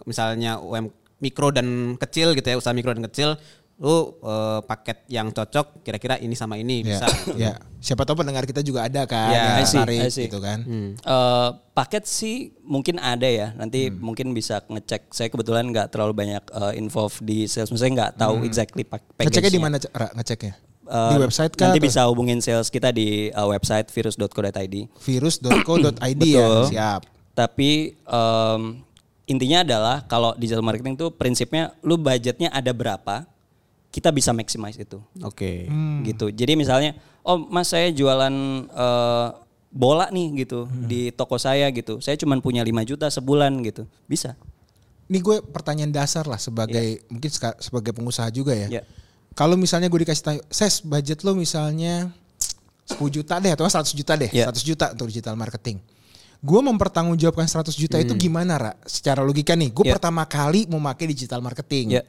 misalnya 0.03 0.59
UM 0.59 0.91
mikro 1.19 1.51
dan 1.51 1.99
kecil 1.99 2.31
gitu 2.31 2.47
ya 2.47 2.55
usaha 2.55 2.71
mikro 2.71 2.95
dan 2.95 3.03
kecil, 3.07 3.35
lu 3.79 4.19
eh, 4.19 4.59
paket 4.67 5.07
yang 5.07 5.31
cocok 5.31 5.81
kira-kira 5.81 6.19
ini 6.19 6.35
sama 6.35 6.59
ini 6.59 6.83
Ya, 6.83 6.99
bisa. 6.99 7.05
gitu. 7.07 7.31
ya. 7.39 7.55
Siapa 7.79 8.03
tahu 8.03 8.19
pendengar 8.19 8.43
kita 8.43 8.59
juga 8.59 8.83
ada 8.83 9.07
kan 9.07 9.31
Ya, 9.31 9.63
yang 9.63 10.11
see. 10.11 10.27
gitu 10.27 10.43
kan. 10.43 10.59
Eh, 10.99 11.49
paket 11.71 12.03
sih 12.03 12.51
mungkin 12.59 12.99
ada 12.99 13.23
ya. 13.23 13.55
Nanti 13.55 13.87
mungkin 13.87 14.35
bisa 14.35 14.59
ngecek. 14.67 15.15
Saya 15.15 15.31
kebetulan 15.31 15.71
nggak 15.71 15.95
terlalu 15.95 16.11
banyak 16.11 16.43
eh, 16.43 16.73
involved 16.75 17.23
di 17.23 17.47
sales. 17.47 17.71
Saya 17.71 17.87
nggak 17.89 18.11
tahu 18.19 18.43
exactly 18.43 18.83
pak 18.83 18.99
Ngeceknya 19.15 19.47
di 19.49 19.61
mana 19.63 19.75
ngeceknya? 19.79 20.53
Eh, 20.89 21.11
di 21.15 21.17
website 21.23 21.53
kah? 21.55 21.71
Nanti 21.71 21.79
atau 21.79 21.87
bisa 21.87 22.01
hubungin 22.11 22.43
sales 22.43 22.67
kita 22.67 22.91
di 22.91 23.31
eh, 23.31 23.47
website 23.47 23.87
virus.co.id. 23.87 24.75
virus.co.id 24.99 26.21
ya. 26.27 26.49
Siap. 26.67 27.01
Tapi 27.31 27.95
em, 27.95 28.61
intinya 29.23 29.63
adalah 29.63 30.03
kalau 30.03 30.35
digital 30.35 30.59
marketing 30.59 30.99
tuh 30.99 31.15
prinsipnya 31.15 31.71
lu 31.79 31.95
budgetnya 31.95 32.51
ada 32.51 32.75
berapa, 32.75 33.23
kita 33.89 34.09
bisa 34.09 34.29
maximize 34.31 34.77
itu. 34.77 35.01
Oke. 35.19 35.65
Hmm. 35.65 36.01
Gitu. 36.01 36.29
Jadi 36.29 36.53
misalnya, 36.53 36.93
oh 37.21 37.37
Mas 37.39 37.69
saya 37.69 37.89
jualan 37.89 38.33
eh, 38.65 39.27
bola 39.69 40.09
nih 40.09 40.43
gitu 40.43 40.65
Hmm. 40.65 40.85
di 40.85 41.09
toko 41.09 41.35
saya 41.35 41.69
gitu. 41.69 41.97
Saya 41.99 42.13
cuma 42.15 42.37
punya 42.37 42.61
5 42.61 42.81
juta 42.83 43.05
sebulan 43.05 43.53
gitu. 43.61 43.85
Bisa. 44.05 44.33
Ini 45.05 45.17
gue 45.19 45.41
pertanyaan 45.41 45.89
dasar 45.89 46.23
lah 46.23 46.37
sebagai 46.37 47.01
mungkin 47.07 47.29
seka- 47.29 47.57
sebagai 47.57 47.91
pengusaha 47.91 48.29
juga 48.29 48.53
ya. 48.53 48.69
Ya. 48.71 48.81
Kalau 49.33 49.53
misalnya 49.53 49.87
gue 49.87 49.99
dikasih 49.99 50.23
tahu, 50.23 50.37
ses 50.47 50.81
budget 50.81 51.21
lo 51.21 51.33
misalnya 51.33 52.13
10 52.85 53.09
juta 53.11 53.37
deh 53.37 53.49
atau 53.49 53.65
100 53.65 53.89
juta 53.91 54.13
deh, 54.13 54.29
Ya. 54.29 54.45
100 54.45 54.61
juta 54.63 54.85
untuk 54.89 55.07
digital 55.07 55.33
marketing. 55.33 55.77
gue 56.39 56.61
mempertanggungjawabkan 56.63 57.43
100 57.43 57.75
juta 57.75 57.99
itu 57.99 58.15
gimana 58.15 58.55
Ra? 58.55 58.71
Secara 58.81 59.19
logika 59.19 59.53
nih, 59.53 59.69
gue 59.69 59.83
Ya. 59.83 59.91
pertama 59.91 60.23
kali 60.23 60.63
mau 60.65 60.79
pakai 60.81 61.11
digital 61.11 61.43
marketing. 61.43 61.99
Ya. 61.99 62.03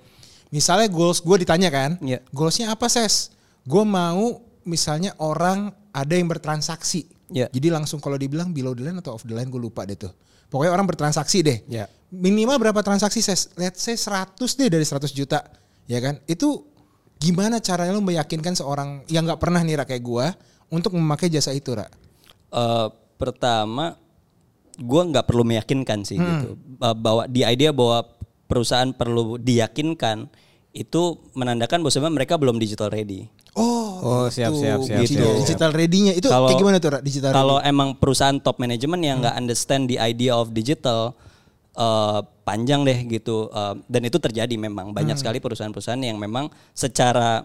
Misalnya 0.50 0.90
goals 0.90 1.22
gue 1.22 1.36
ditanya 1.40 1.70
kan, 1.70 1.94
Ya. 2.02 2.18
goalsnya 2.34 2.74
apa 2.74 2.90
ses? 2.90 3.30
Gue 3.62 3.86
mau 3.86 4.42
misalnya 4.66 5.14
orang 5.22 5.70
ada 5.94 6.14
yang 6.14 6.26
bertransaksi. 6.26 7.06
Ya. 7.30 7.46
Jadi 7.54 7.70
langsung 7.70 8.02
kalau 8.02 8.18
dibilang 8.18 8.50
below 8.50 8.74
the 8.74 8.82
line 8.82 8.98
atau 8.98 9.14
off 9.14 9.22
the 9.22 9.34
line 9.34 9.46
gue 9.46 9.62
lupa 9.62 9.86
deh 9.86 9.94
tuh. 9.94 10.10
Pokoknya 10.50 10.74
orang 10.74 10.90
bertransaksi 10.90 11.46
deh. 11.46 11.58
Ya. 11.70 11.86
Minimal 12.10 12.58
berapa 12.58 12.82
transaksi 12.82 13.22
ses? 13.22 13.54
Let's 13.54 13.78
say 13.78 13.94
100 13.94 14.34
deh 14.58 14.66
dari 14.66 14.82
100 14.82 15.14
juta. 15.14 15.46
Ya 15.86 16.02
kan? 16.02 16.18
Itu 16.26 16.66
gimana 17.22 17.62
caranya 17.62 17.94
lu 17.94 18.02
meyakinkan 18.02 18.58
seorang 18.58 19.06
yang 19.06 19.28
nggak 19.30 19.38
pernah 19.38 19.62
nih 19.62 19.78
kayak 19.86 20.02
gue 20.02 20.26
untuk 20.74 20.98
memakai 20.98 21.30
jasa 21.30 21.54
itu 21.54 21.78
Ra? 21.78 21.86
Eh, 22.50 22.86
pertama, 23.14 23.94
gue 24.74 25.02
nggak 25.14 25.26
perlu 25.28 25.46
meyakinkan 25.46 26.02
sih 26.02 26.18
gitu 26.18 26.58
Eh, 26.58 26.94
bahwa 26.98 27.28
di 27.28 27.44
idea 27.44 27.70
bahwa 27.70 28.02
perusahaan 28.50 28.90
perlu 28.90 29.38
diyakinkan 29.38 30.26
itu 30.70 31.02
menandakan 31.34 31.82
bahwa 31.82 31.90
sebenarnya 31.90 32.16
mereka 32.18 32.34
belum 32.34 32.58
digital 32.58 32.90
ready. 32.90 33.26
Oh, 33.54 33.78
Oh, 34.00 34.26
siap, 34.32 34.54
itu 34.54 34.62
siap, 34.64 34.80
siap, 34.80 35.02
siap. 35.04 35.36
Digital 35.44 35.70
ready-nya 35.70 36.16
itu 36.16 36.24
Kalau- 36.24 36.48
kayak 36.48 36.58
gimana 36.58 36.78
tuh 36.78 36.90
Ra? 36.90 36.98
Digital 37.02 37.30
Kalau 37.30 37.58
emang 37.60 37.92
perusahaan 37.92 38.38
top 38.38 38.56
management 38.56 39.02
yang 39.02 39.20
nggak 39.20 39.36
understand 39.36 39.86
the 39.86 39.98
idea 39.98 40.32
of 40.32 40.50
digital 40.50 41.12
eh, 41.70 42.20
panjang 42.42 42.82
deh 42.82 42.98
gitu 43.06 43.46
Eh, 43.46 43.74
dan 43.84 44.02
itu 44.02 44.16
terjadi 44.16 44.54
memang 44.56 44.90
banyak 44.90 45.14
sekali 45.14 45.38
perusahaan-perusahaan 45.38 46.00
yang 46.00 46.16
memang 46.16 46.48
secara 46.72 47.44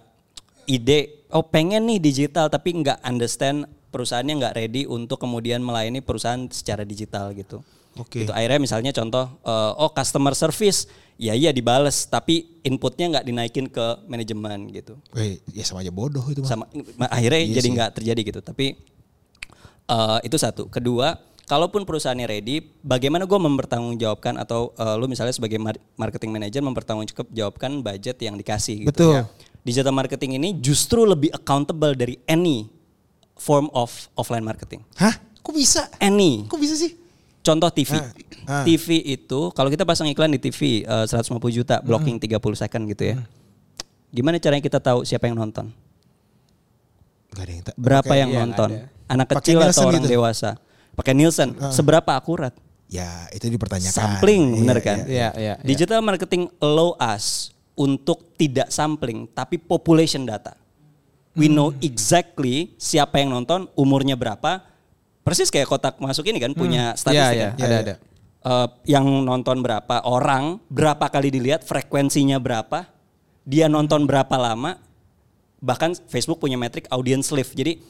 ide 0.66 1.28
oh 1.30 1.44
pengen 1.44 1.86
nih 1.86 2.00
digital 2.00 2.48
tapi 2.48 2.74
nggak 2.74 3.04
understand 3.04 3.68
perusahaannya 3.90 4.34
nggak 4.40 4.56
ready 4.56 4.82
untuk 4.86 5.20
kemudian 5.20 5.60
melayani 5.60 6.00
perusahaan 6.00 6.42
secara 6.48 6.82
digital 6.82 7.32
gitu. 7.32 7.62
Oke. 7.96 8.24
Gitu. 8.24 8.32
Akhirnya 8.32 8.60
misalnya 8.60 8.92
contoh 8.92 9.26
eh, 9.44 9.72
oh 9.80 9.90
customer 9.92 10.36
service 10.36 10.88
ya 11.16 11.32
iya 11.32 11.56
dibales 11.56 12.08
tapi 12.12 12.60
inputnya 12.68 13.08
nggak 13.08 13.26
dinaikin 13.26 13.66
ke 13.72 14.04
manajemen 14.08 14.68
gitu 14.68 15.00
Weh, 15.16 15.40
ya 15.56 15.64
sama 15.64 15.80
aja 15.80 15.92
bodoh 15.92 16.24
itu 16.28 16.44
mah. 16.44 16.50
sama 16.50 16.66
ma- 17.00 17.08
akhirnya 17.08 17.40
Iya 17.40 17.56
jadi 17.60 17.68
nggak 17.72 17.92
terjadi 17.96 18.22
gitu 18.36 18.40
tapi 18.44 18.76
eh, 19.88 20.20
itu 20.28 20.36
satu 20.36 20.68
kedua 20.68 21.16
kalaupun 21.48 21.88
perusahaannya 21.88 22.28
ready 22.28 22.68
bagaimana 22.84 23.24
gue 23.24 23.40
mempertanggungjawabkan 23.40 24.36
atau 24.44 24.76
eh, 24.76 24.96
lu 25.00 25.08
misalnya 25.08 25.32
sebagai 25.32 25.56
mar- 25.56 25.80
marketing 25.96 26.36
manager 26.36 26.62
mempertanggungjawabkan 26.68 27.80
budget 27.80 28.20
yang 28.20 28.36
dikasih 28.36 28.84
gitu 28.84 28.92
Betul. 28.92 29.14
ya. 29.16 29.24
digital 29.64 29.96
marketing 29.96 30.36
ini 30.36 30.60
justru 30.60 31.08
lebih 31.08 31.32
accountable 31.32 31.96
dari 31.96 32.20
any 32.28 32.68
form 33.40 33.72
of 33.72 33.88
offline 34.20 34.44
marketing 34.44 34.84
Hah? 35.00 35.16
Kok 35.40 35.56
bisa? 35.56 35.88
any 36.04 36.44
Kok 36.50 36.60
bisa 36.60 36.76
sih? 36.76 37.05
Contoh 37.46 37.70
TV. 37.70 37.94
Ah, 37.94 38.10
ah. 38.50 38.64
TV 38.66 39.06
itu 39.06 39.54
kalau 39.54 39.70
kita 39.70 39.86
pasang 39.86 40.10
iklan 40.10 40.34
di 40.34 40.42
TV 40.42 40.82
eh, 40.82 41.06
150 41.06 41.38
juta, 41.54 41.78
blocking 41.86 42.18
30 42.18 42.42
second 42.58 42.84
gitu 42.90 43.14
ya. 43.14 43.16
Gimana 44.10 44.42
caranya 44.42 44.64
kita 44.66 44.82
tahu 44.82 45.06
siapa 45.06 45.30
yang 45.30 45.38
nonton? 45.38 45.70
Gak 47.36 47.44
ada 47.46 47.52
yang. 47.54 47.64
Berapa 47.78 48.14
yang 48.18 48.30
iya, 48.34 48.40
nonton? 48.42 48.70
ada. 48.74 48.90
Anak 49.06 49.28
Pakai 49.30 49.38
kecil 49.46 49.58
Nielsen 49.62 49.74
atau 49.78 49.84
orang 49.86 50.02
gitu? 50.02 50.14
dewasa? 50.18 50.50
Pakai 50.98 51.14
Nielsen. 51.14 51.50
Seberapa 51.70 52.12
akurat? 52.18 52.54
Ya 52.90 53.30
itu 53.30 53.46
dipertanyakan. 53.50 53.94
Sampling, 53.94 54.44
Iya, 54.50 54.60
bener 54.62 54.78
iya. 54.78 54.86
kan? 54.86 54.98
Iya, 54.98 55.06
iya. 55.10 55.30
iya. 55.38 55.54
Digital 55.62 56.02
marketing 56.02 56.50
allow 56.58 56.98
us 56.98 57.54
untuk 57.76 58.34
tidak 58.40 58.72
sampling 58.72 59.30
tapi 59.30 59.62
population 59.62 60.26
data. 60.26 60.58
We 61.36 61.52
know 61.52 61.76
exactly 61.84 62.72
siapa 62.80 63.20
yang 63.20 63.36
nonton, 63.36 63.68
umurnya 63.76 64.16
berapa. 64.16 64.64
Persis 65.26 65.50
kayak 65.50 65.66
kotak 65.66 65.98
masuk 65.98 66.30
ini 66.30 66.38
kan 66.38 66.54
punya 66.54 66.94
statistik. 66.94 67.18
Iya, 67.18 67.34
iya, 67.34 67.50
kan? 67.50 67.66
ada, 67.66 67.66
Iya, 67.66 67.80
ada. 67.82 67.96
Eh, 68.46 68.68
yang 68.94 69.26
nonton 69.26 69.66
berapa 69.66 70.06
orang, 70.06 70.62
berapa 70.70 71.10
kali 71.10 71.34
dilihat, 71.34 71.66
frekuensinya 71.66 72.38
berapa, 72.38 72.86
dia 73.42 73.66
nonton 73.66 74.06
berapa 74.06 74.38
lama, 74.38 74.78
bahkan 75.58 75.98
Facebook 76.14 76.38
punya 76.38 76.62
metrik 76.62 76.86
audience 76.94 77.34
lift. 77.34 77.58
Jadi 77.58 77.82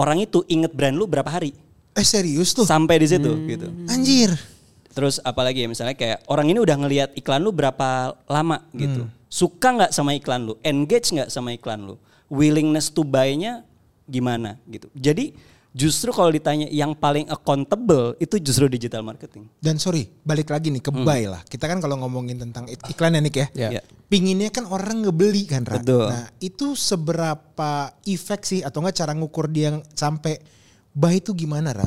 orang 0.00 0.24
itu 0.24 0.40
inget 0.48 0.72
brand 0.72 0.96
lu 0.96 1.04
berapa 1.04 1.28
hari 1.28 1.52
Eh 1.92 2.06
serius 2.06 2.56
tuh? 2.56 2.64
sampai 2.64 2.96
di 2.96 3.12
situ 3.12 3.28
gitu. 3.44 3.68
Anjir. 3.92 4.32
Terus 4.96 5.20
apalagi 5.20 5.66
ya 5.66 5.68
misalnya 5.68 5.92
kayak 5.92 6.24
orang 6.32 6.48
ini 6.48 6.64
udah 6.64 6.76
ngelihat 6.80 7.10
iklan 7.12 7.44
lu 7.44 7.52
berapa 7.52 8.16
lama 8.24 8.64
gitu. 8.72 9.04
Suka 9.28 9.76
nggak 9.76 9.92
sama 9.92 10.16
iklan 10.16 10.48
lu, 10.48 10.56
engage 10.64 11.12
nggak 11.12 11.28
sama 11.28 11.52
iklan 11.52 11.84
lu, 11.84 12.00
willingness 12.32 12.88
to 12.88 13.04
buy-nya 13.04 13.68
gimana 14.08 14.56
gitu. 14.64 14.88
Jadi 14.96 15.36
justru 15.78 16.10
kalau 16.10 16.34
ditanya 16.34 16.66
yang 16.74 16.90
paling 16.98 17.30
accountable 17.30 18.18
itu 18.18 18.42
justru 18.42 18.66
digital 18.66 19.06
marketing. 19.06 19.46
Dan 19.62 19.78
sorry, 19.78 20.10
balik 20.26 20.50
lagi 20.50 20.74
nih 20.74 20.82
ke 20.82 20.90
buy 20.90 21.30
lah. 21.30 21.46
Kita 21.46 21.70
kan 21.70 21.78
kalau 21.78 22.02
ngomongin 22.02 22.34
tentang 22.42 22.66
ik- 22.66 22.82
iklan 22.90 23.14
ya 23.14 23.22
Nick 23.22 23.38
ya. 23.38 23.46
Iya. 23.54 23.80
Pinginnya 24.10 24.50
kan 24.50 24.66
orang 24.66 25.06
ngebeli 25.06 25.46
kan 25.46 25.62
Ra. 25.62 25.78
Betul. 25.78 26.10
Nah 26.10 26.26
itu 26.42 26.74
seberapa 26.74 27.94
efek 28.02 28.42
sih 28.42 28.60
atau 28.66 28.82
enggak 28.82 29.06
cara 29.06 29.14
ngukur 29.14 29.46
dia 29.46 29.70
yang 29.70 29.78
sampai 29.94 30.42
buy 30.90 31.22
itu 31.22 31.30
gimana 31.30 31.70
Ra? 31.70 31.86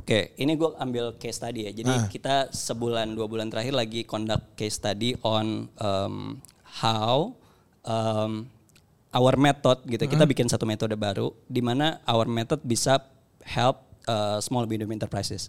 Oke, 0.00 0.32
ini 0.40 0.54
gue 0.56 0.70
ambil 0.78 1.18
case 1.20 1.42
study 1.42 1.68
ya. 1.68 1.72
Jadi 1.76 1.92
kita 2.08 2.48
sebulan 2.54 3.12
dua 3.12 3.26
bulan 3.28 3.52
terakhir 3.52 3.74
lagi 3.76 4.06
conduct 4.06 4.54
case 4.56 4.80
study 4.80 5.18
on 5.20 5.66
um, 5.76 6.38
how 6.80 7.34
um, 7.84 8.46
our 9.10 9.34
method 9.34 9.82
gitu. 9.84 10.06
Kita 10.06 10.24
bikin 10.24 10.46
satu 10.46 10.62
metode 10.62 10.94
baru 10.94 11.34
di 11.50 11.58
mana 11.60 11.98
our 12.06 12.30
method 12.30 12.62
bisa 12.62 13.02
help 13.46 13.80
uh, 14.04 14.38
small 14.38 14.66
medium 14.66 14.90
enterprises. 14.90 15.46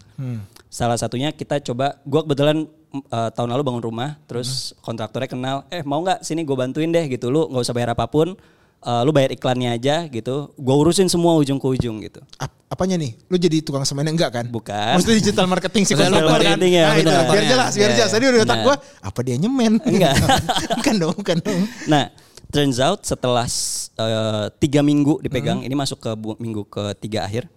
Salah 0.67 0.95
satunya 0.95 1.29
kita 1.31 1.57
coba. 1.63 1.97
Gue 2.03 2.21
kebetulan 2.21 2.69
uh, 3.09 3.29
tahun 3.31 3.49
lalu 3.49 3.63
bangun 3.63 3.83
rumah, 3.83 4.15
terus 4.23 4.71
kontraktornya 4.79 5.27
kenal. 5.27 5.57
Eh 5.67 5.81
mau 5.81 5.99
nggak 5.99 6.21
sini 6.21 6.41
gue 6.41 6.53
bantuin 6.53 6.87
deh 6.87 7.05
gitu. 7.07 7.27
Lu 7.27 7.47
nggak 7.47 7.63
usah 7.63 7.73
bayar 7.73 7.91
apa 7.91 8.05
pun. 8.05 8.37
uh, 8.77 9.01
lu 9.01 9.09
bayar 9.09 9.33
iklannya 9.33 9.73
aja 9.73 10.05
gitu. 10.05 10.53
Gue 10.53 10.75
urusin 10.77 11.09
semua 11.09 11.33
ujung 11.33 11.57
ke 11.57 11.65
ujung 11.67 11.97
gitu. 11.97 12.21
Ap- 12.37 12.53
apanya 12.69 12.93
nih? 12.95 13.17
Lu 13.25 13.33
jadi 13.35 13.65
tukang 13.65 13.81
semennya 13.81 14.13
enggak 14.13 14.29
kan? 14.31 14.45
Bukan. 14.45 15.01
Maksudnya 15.01 15.17
digital 15.17 15.45
marketing 15.49 15.83
sih 15.83 15.95
Digital 15.97 16.13
kan? 16.21 16.29
marketing 16.29 16.71
ya, 16.77 16.85
Nah, 16.85 16.95
itu, 16.95 17.09
biar 17.09 17.45
jelas, 17.49 17.71
biar 17.73 17.89
Iya, 17.89 17.97
jelas. 17.97 18.11
Tadi 18.13 18.23
udah 18.29 18.39
otak 18.45 18.53
benar. 18.53 18.65
gua, 18.69 18.75
apa 19.01 19.19
dia 19.25 19.35
nyemen? 19.35 19.81
Enggak. 19.81 20.13
bukan 20.77 20.95
dong, 20.95 21.15
bukan 21.17 21.37
dong. 21.41 21.61
Nah, 21.89 22.13
turns 22.47 22.77
out 22.77 23.01
setelah 23.01 23.49
eh, 23.97 24.45
tiga 24.61 24.85
minggu 24.85 25.25
dipegang, 25.25 25.65
ini 25.65 25.73
masuk 25.73 25.97
ke 25.97 26.11
minggu 26.37 26.61
ketiga 26.69 27.25
akhir, 27.25 27.49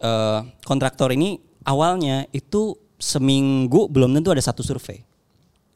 eh, 0.00 0.40
kontraktor 0.64 1.12
ini 1.12 1.38
awalnya 1.66 2.26
itu 2.30 2.78
seminggu 2.98 3.90
belum 3.90 4.14
tentu 4.16 4.32
ada 4.32 4.42
satu 4.42 4.64
survei. 4.64 5.02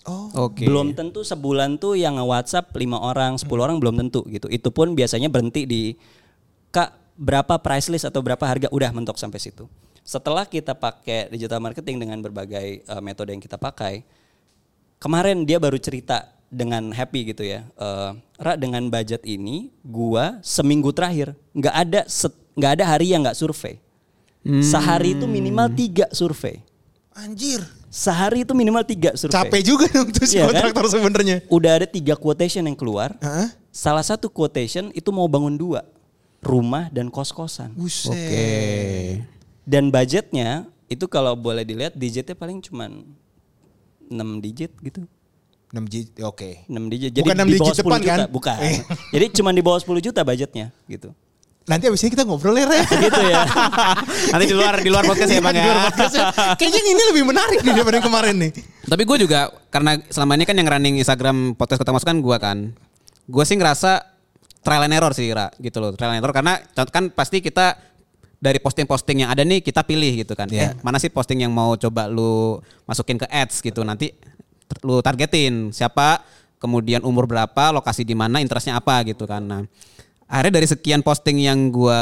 Oh, 0.09 0.49
Oke. 0.49 0.65
Belum 0.65 0.97
tentu 0.97 1.21
sebulan 1.21 1.77
tuh 1.77 1.93
yang 1.93 2.17
nge-WhatsApp 2.17 2.73
lima 2.81 2.97
orang, 2.97 3.37
10 3.37 3.45
orang 3.61 3.77
belum 3.77 4.01
tentu 4.01 4.25
gitu. 4.33 4.49
Itu 4.49 4.73
pun 4.73 4.97
biasanya 4.97 5.29
berhenti 5.29 5.69
di 5.69 5.83
Kak 6.73 6.97
berapa 7.19 7.61
price 7.61 7.93
list 7.93 8.09
atau 8.09 8.25
berapa 8.25 8.41
harga 8.41 8.73
udah 8.73 8.89
mentok 8.95 9.21
sampai 9.21 9.37
situ. 9.37 9.69
Setelah 10.01 10.49
kita 10.49 10.73
pakai 10.73 11.29
digital 11.29 11.61
marketing 11.61 12.01
dengan 12.01 12.25
berbagai 12.25 12.81
eh, 12.81 13.03
metode 13.05 13.37
yang 13.37 13.43
kita 13.45 13.61
pakai, 13.61 14.01
kemarin 14.97 15.45
dia 15.45 15.61
baru 15.61 15.77
cerita 15.77 16.25
dengan 16.49 16.89
happy 16.89 17.37
gitu 17.37 17.45
ya. 17.45 17.69
Eh, 17.77 18.11
Ra 18.41 18.57
dengan 18.57 18.89
budget 18.89 19.21
ini 19.29 19.69
gua 19.85 20.41
seminggu 20.41 20.89
terakhir 20.95 21.37
nggak 21.53 21.75
ada 21.75 22.01
set- 22.09 22.39
nggak 22.57 22.73
ada 22.81 22.85
hari 22.97 23.13
yang 23.13 23.21
nggak 23.27 23.37
survei. 23.37 23.77
Sehari 24.65 25.13
itu 25.13 25.25
minimal 25.25 25.69
tiga 25.71 26.09
survei. 26.11 26.65
anjir. 27.13 27.61
Sehari 27.89 28.47
itu 28.47 28.53
minimal 28.53 28.81
tiga 28.83 29.11
survei. 29.13 29.35
Capek 29.35 29.61
juga 29.61 29.85
dong 29.95 30.09
tuh 30.09 30.23
si 30.23 30.37
Iya 30.37 30.47
kan? 30.47 30.71
kontraktor 30.71 30.85
sebenarnya. 30.89 31.37
Udah 31.49 31.73
ada 31.75 31.87
tiga 31.87 32.15
quotation 32.15 32.63
yang 32.63 32.75
keluar. 32.75 33.17
Heeh. 33.19 33.49
Salah 33.69 34.03
satu 34.03 34.29
quotation 34.29 34.89
itu 34.93 35.09
mau 35.09 35.27
bangun 35.27 35.53
dua. 35.53 35.83
Rumah 36.39 36.89
dan 36.89 37.11
kos-kosan. 37.11 37.75
Buset. 37.75 38.15
Oke. 38.15 38.47
Dan 39.65 39.91
budgetnya 39.91 40.65
itu 40.87 41.05
kalau 41.05 41.35
boleh 41.35 41.61
dilihat 41.61 41.93
digitnya 41.93 42.33
paling 42.33 42.63
cuman 42.63 43.03
6 44.07 44.17
digit 44.41 44.73
gitu. 44.81 45.05
6 45.69 45.85
G, 45.85 45.95
oke. 46.23 46.65
6 46.65 46.89
digit. 46.89 47.11
Jadi 47.13 47.27
Bukan 47.27 47.37
enam 47.37 47.45
di 47.45 47.53
digit 47.53 47.65
bawah 47.67 47.77
10 47.77 47.83
depan, 47.83 48.01
juta. 48.01 48.09
kan? 48.09 48.19
Bukan. 48.31 48.59
Jadi 49.15 49.27
cuman 49.35 49.53
di 49.53 49.61
bawah 49.61 49.81
10 49.83 50.01
juta 50.01 50.21
budgetnya 50.23 50.67
gitu. 50.87 51.11
Nanti 51.69 51.85
abis 51.85 52.01
ini 52.03 52.11
kita 52.17 52.25
ngobrol 52.25 52.57
ya, 52.57 52.65
Re. 52.65 52.81
Gitu 53.07 53.23
ya. 53.29 53.45
Nanti 54.33 54.45
di 54.49 54.57
luar 54.57 54.75
di 54.81 54.89
luar 54.89 55.05
podcast 55.05 55.29
ya 55.29 55.41
bang 55.45 55.55
Di 55.55 55.61
ya. 55.61 55.75
ya. 55.93 56.25
Kayaknya 56.57 56.81
ini 56.81 57.03
lebih 57.13 57.25
menarik 57.29 57.61
nih 57.61 57.73
daripada 57.77 57.97
yang 58.01 58.07
kemarin 58.09 58.35
nih. 58.41 58.51
Tapi 58.89 59.03
gue 59.05 59.17
juga 59.29 59.53
karena 59.69 60.01
selama 60.09 60.33
ini 60.41 60.45
kan 60.49 60.57
yang 60.57 60.69
running 60.69 60.97
Instagram 60.97 61.53
podcast 61.55 61.85
kota 61.85 61.93
masukan 61.93 62.17
gue 62.25 62.37
kan. 62.41 62.59
Gue 63.29 63.45
sih 63.45 63.61
ngerasa 63.61 64.01
trial 64.65 64.89
and 64.89 64.97
error 64.97 65.13
sih 65.13 65.29
Ra, 65.29 65.53
gitu 65.61 65.79
loh. 65.79 65.93
Trial 65.93 66.17
and 66.17 66.25
error 66.25 66.33
karena 66.33 66.57
kan 66.89 67.13
pasti 67.13 67.45
kita 67.45 67.77
dari 68.39 68.63
posting-posting 68.63 69.27
yang 69.27 69.31
ada 69.35 69.43
nih 69.43 69.61
kita 69.61 69.83
pilih 69.83 70.25
gitu 70.25 70.33
kan. 70.39 70.47
Iya. 70.49 70.73
Eh, 70.73 70.81
mana 70.81 70.97
sih 71.03 71.11
posting 71.11 71.43
yang 71.45 71.53
mau 71.53 71.75
coba 71.75 72.07
lu 72.07 72.63
masukin 72.87 73.19
ke 73.19 73.27
ads 73.29 73.61
gitu. 73.61 73.83
Nanti 73.83 74.15
lu 74.87 75.03
targetin 75.03 75.75
siapa, 75.75 76.23
kemudian 76.63 77.03
umur 77.03 77.27
berapa, 77.27 77.75
lokasi 77.75 78.07
di 78.07 78.15
mana, 78.15 78.39
interestnya 78.39 78.79
apa 78.79 79.03
gitu 79.05 79.27
kan. 79.27 79.43
Nah, 79.43 79.63
akhirnya 80.29 80.61
dari 80.61 80.69
sekian 80.69 81.01
posting 81.01 81.41
yang 81.41 81.73
gua 81.73 82.01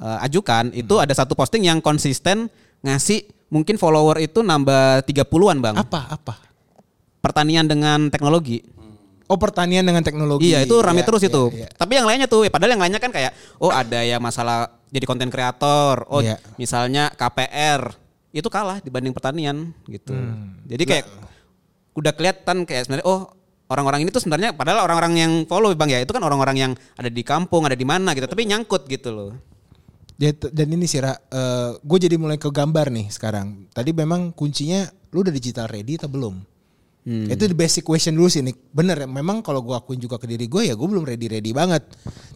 eh, 0.00 0.26
ajukan 0.26 0.72
itu 0.72 0.96
ada 0.98 1.12
satu 1.12 1.36
posting 1.36 1.68
yang 1.68 1.78
konsisten 1.84 2.48
ngasih 2.80 3.24
mungkin 3.52 3.78
follower 3.78 4.18
itu 4.18 4.42
nambah 4.42 5.06
30-an 5.06 5.58
bang. 5.62 5.74
Apa 5.78 6.00
apa? 6.10 6.34
Pertanian 7.22 7.64
dengan 7.64 8.10
teknologi. 8.10 8.64
Oh 9.24 9.40
pertanian 9.40 9.80
dengan 9.80 10.04
teknologi. 10.04 10.52
Iya 10.52 10.68
itu 10.68 10.76
rame 10.84 11.00
Iya, 11.00 11.06
terus 11.08 11.22
iya, 11.24 11.30
itu. 11.32 11.42
iya. 11.56 11.68
Tapi 11.72 11.96
yang 11.96 12.04
lainnya 12.04 12.28
tuh, 12.28 12.44
ya 12.44 12.52
padahal 12.52 12.76
yang 12.76 12.82
lainnya 12.84 13.00
kan 13.00 13.08
kayak, 13.08 13.32
oh 13.56 13.72
ada 13.72 14.04
yang 14.04 14.20
masalah 14.20 14.68
jadi 14.92 15.08
konten 15.08 15.32
kreator, 15.32 16.04
oh 16.12 16.20
Iya. 16.20 16.36
misalnya 16.60 17.08
KPR, 17.16 17.88
itu 18.36 18.44
kalah 18.52 18.84
dibanding 18.84 19.16
pertanian 19.16 19.72
gitu. 19.88 20.12
Hmm. 20.12 20.60
Jadi 20.68 20.84
kayak 20.84 21.06
udah 21.96 22.12
kelihatan 22.12 22.68
kayak 22.68 22.84
sebenarnya, 22.84 23.06
oh 23.08 23.32
orang-orang 23.68 24.04
ini 24.04 24.10
tuh 24.12 24.20
sebenarnya 24.20 24.52
padahal 24.52 24.84
orang-orang 24.84 25.14
yang 25.16 25.32
follow 25.48 25.72
bang 25.72 25.90
ya 25.94 25.98
itu 26.04 26.12
kan 26.12 26.20
orang-orang 26.20 26.56
yang 26.56 26.72
ada 27.00 27.08
di 27.08 27.22
kampung, 27.24 27.64
ada 27.64 27.76
di 27.76 27.86
mana 27.88 28.12
gitu, 28.12 28.28
tapi 28.28 28.44
nyangkut 28.44 28.86
gitu 28.88 29.10
loh. 29.10 29.32
Ya, 30.14 30.30
Dan 30.30 30.70
ini 30.70 30.86
sih 30.86 31.02
Ra, 31.02 31.18
gue 31.82 31.98
jadi 31.98 32.14
mulai 32.14 32.38
ke 32.38 32.46
gambar 32.46 32.86
nih 32.94 33.10
sekarang. 33.10 33.66
Tadi 33.74 33.90
memang 33.90 34.30
kuncinya 34.30 34.86
lu 35.10 35.26
udah 35.26 35.34
digital 35.34 35.66
ready 35.66 35.98
atau 35.98 36.06
belum? 36.06 36.53
Itu 37.04 37.44
the 37.44 37.52
basic 37.52 37.84
question 37.84 38.16
dulu 38.16 38.32
sih 38.32 38.40
Nick. 38.40 38.72
Bener 38.72 39.04
ya, 39.04 39.08
memang 39.08 39.44
kalau 39.44 39.60
gue 39.60 39.76
akuin 39.76 40.00
juga 40.00 40.16
ke 40.16 40.24
diri 40.24 40.48
gue 40.48 40.72
ya 40.72 40.74
gue 40.74 40.88
belum 40.88 41.04
ready-ready 41.04 41.52
banget. 41.52 41.84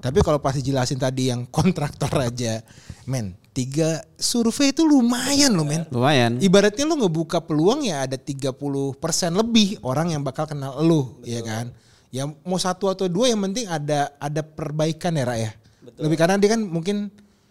Tapi 0.04 0.20
kalau 0.20 0.44
pas 0.44 0.52
dijelasin 0.52 1.00
tadi 1.00 1.32
yang 1.32 1.48
kontraktor 1.56 2.12
aja, 2.20 2.60
men, 3.08 3.32
tiga 3.56 4.04
survei 4.20 4.76
itu 4.76 4.84
lumayan 4.84 5.56
loh 5.56 5.64
men. 5.64 5.88
Lumayan. 5.88 6.36
Ibaratnya 6.36 6.84
lu 6.84 7.00
ngebuka 7.00 7.40
peluang 7.40 7.88
ya 7.88 8.04
ada 8.04 8.20
30% 8.20 8.60
lebih 9.32 9.80
orang 9.80 10.12
yang 10.12 10.20
bakal 10.20 10.44
kenal 10.44 10.76
lu, 10.84 11.16
ya 11.24 11.40
kan? 11.40 11.72
Ya 12.12 12.28
mau 12.28 12.60
satu 12.60 12.92
atau 12.92 13.08
dua 13.08 13.32
yang 13.32 13.40
penting 13.40 13.68
ada 13.68 14.12
ada 14.20 14.44
perbaikan 14.44 15.16
ya 15.16 15.24
Ra 15.24 15.36
ya. 15.36 15.50
Lebih 15.96 16.16
karena 16.20 16.36
dia 16.36 16.52
kan 16.52 16.60
mungkin 16.60 17.08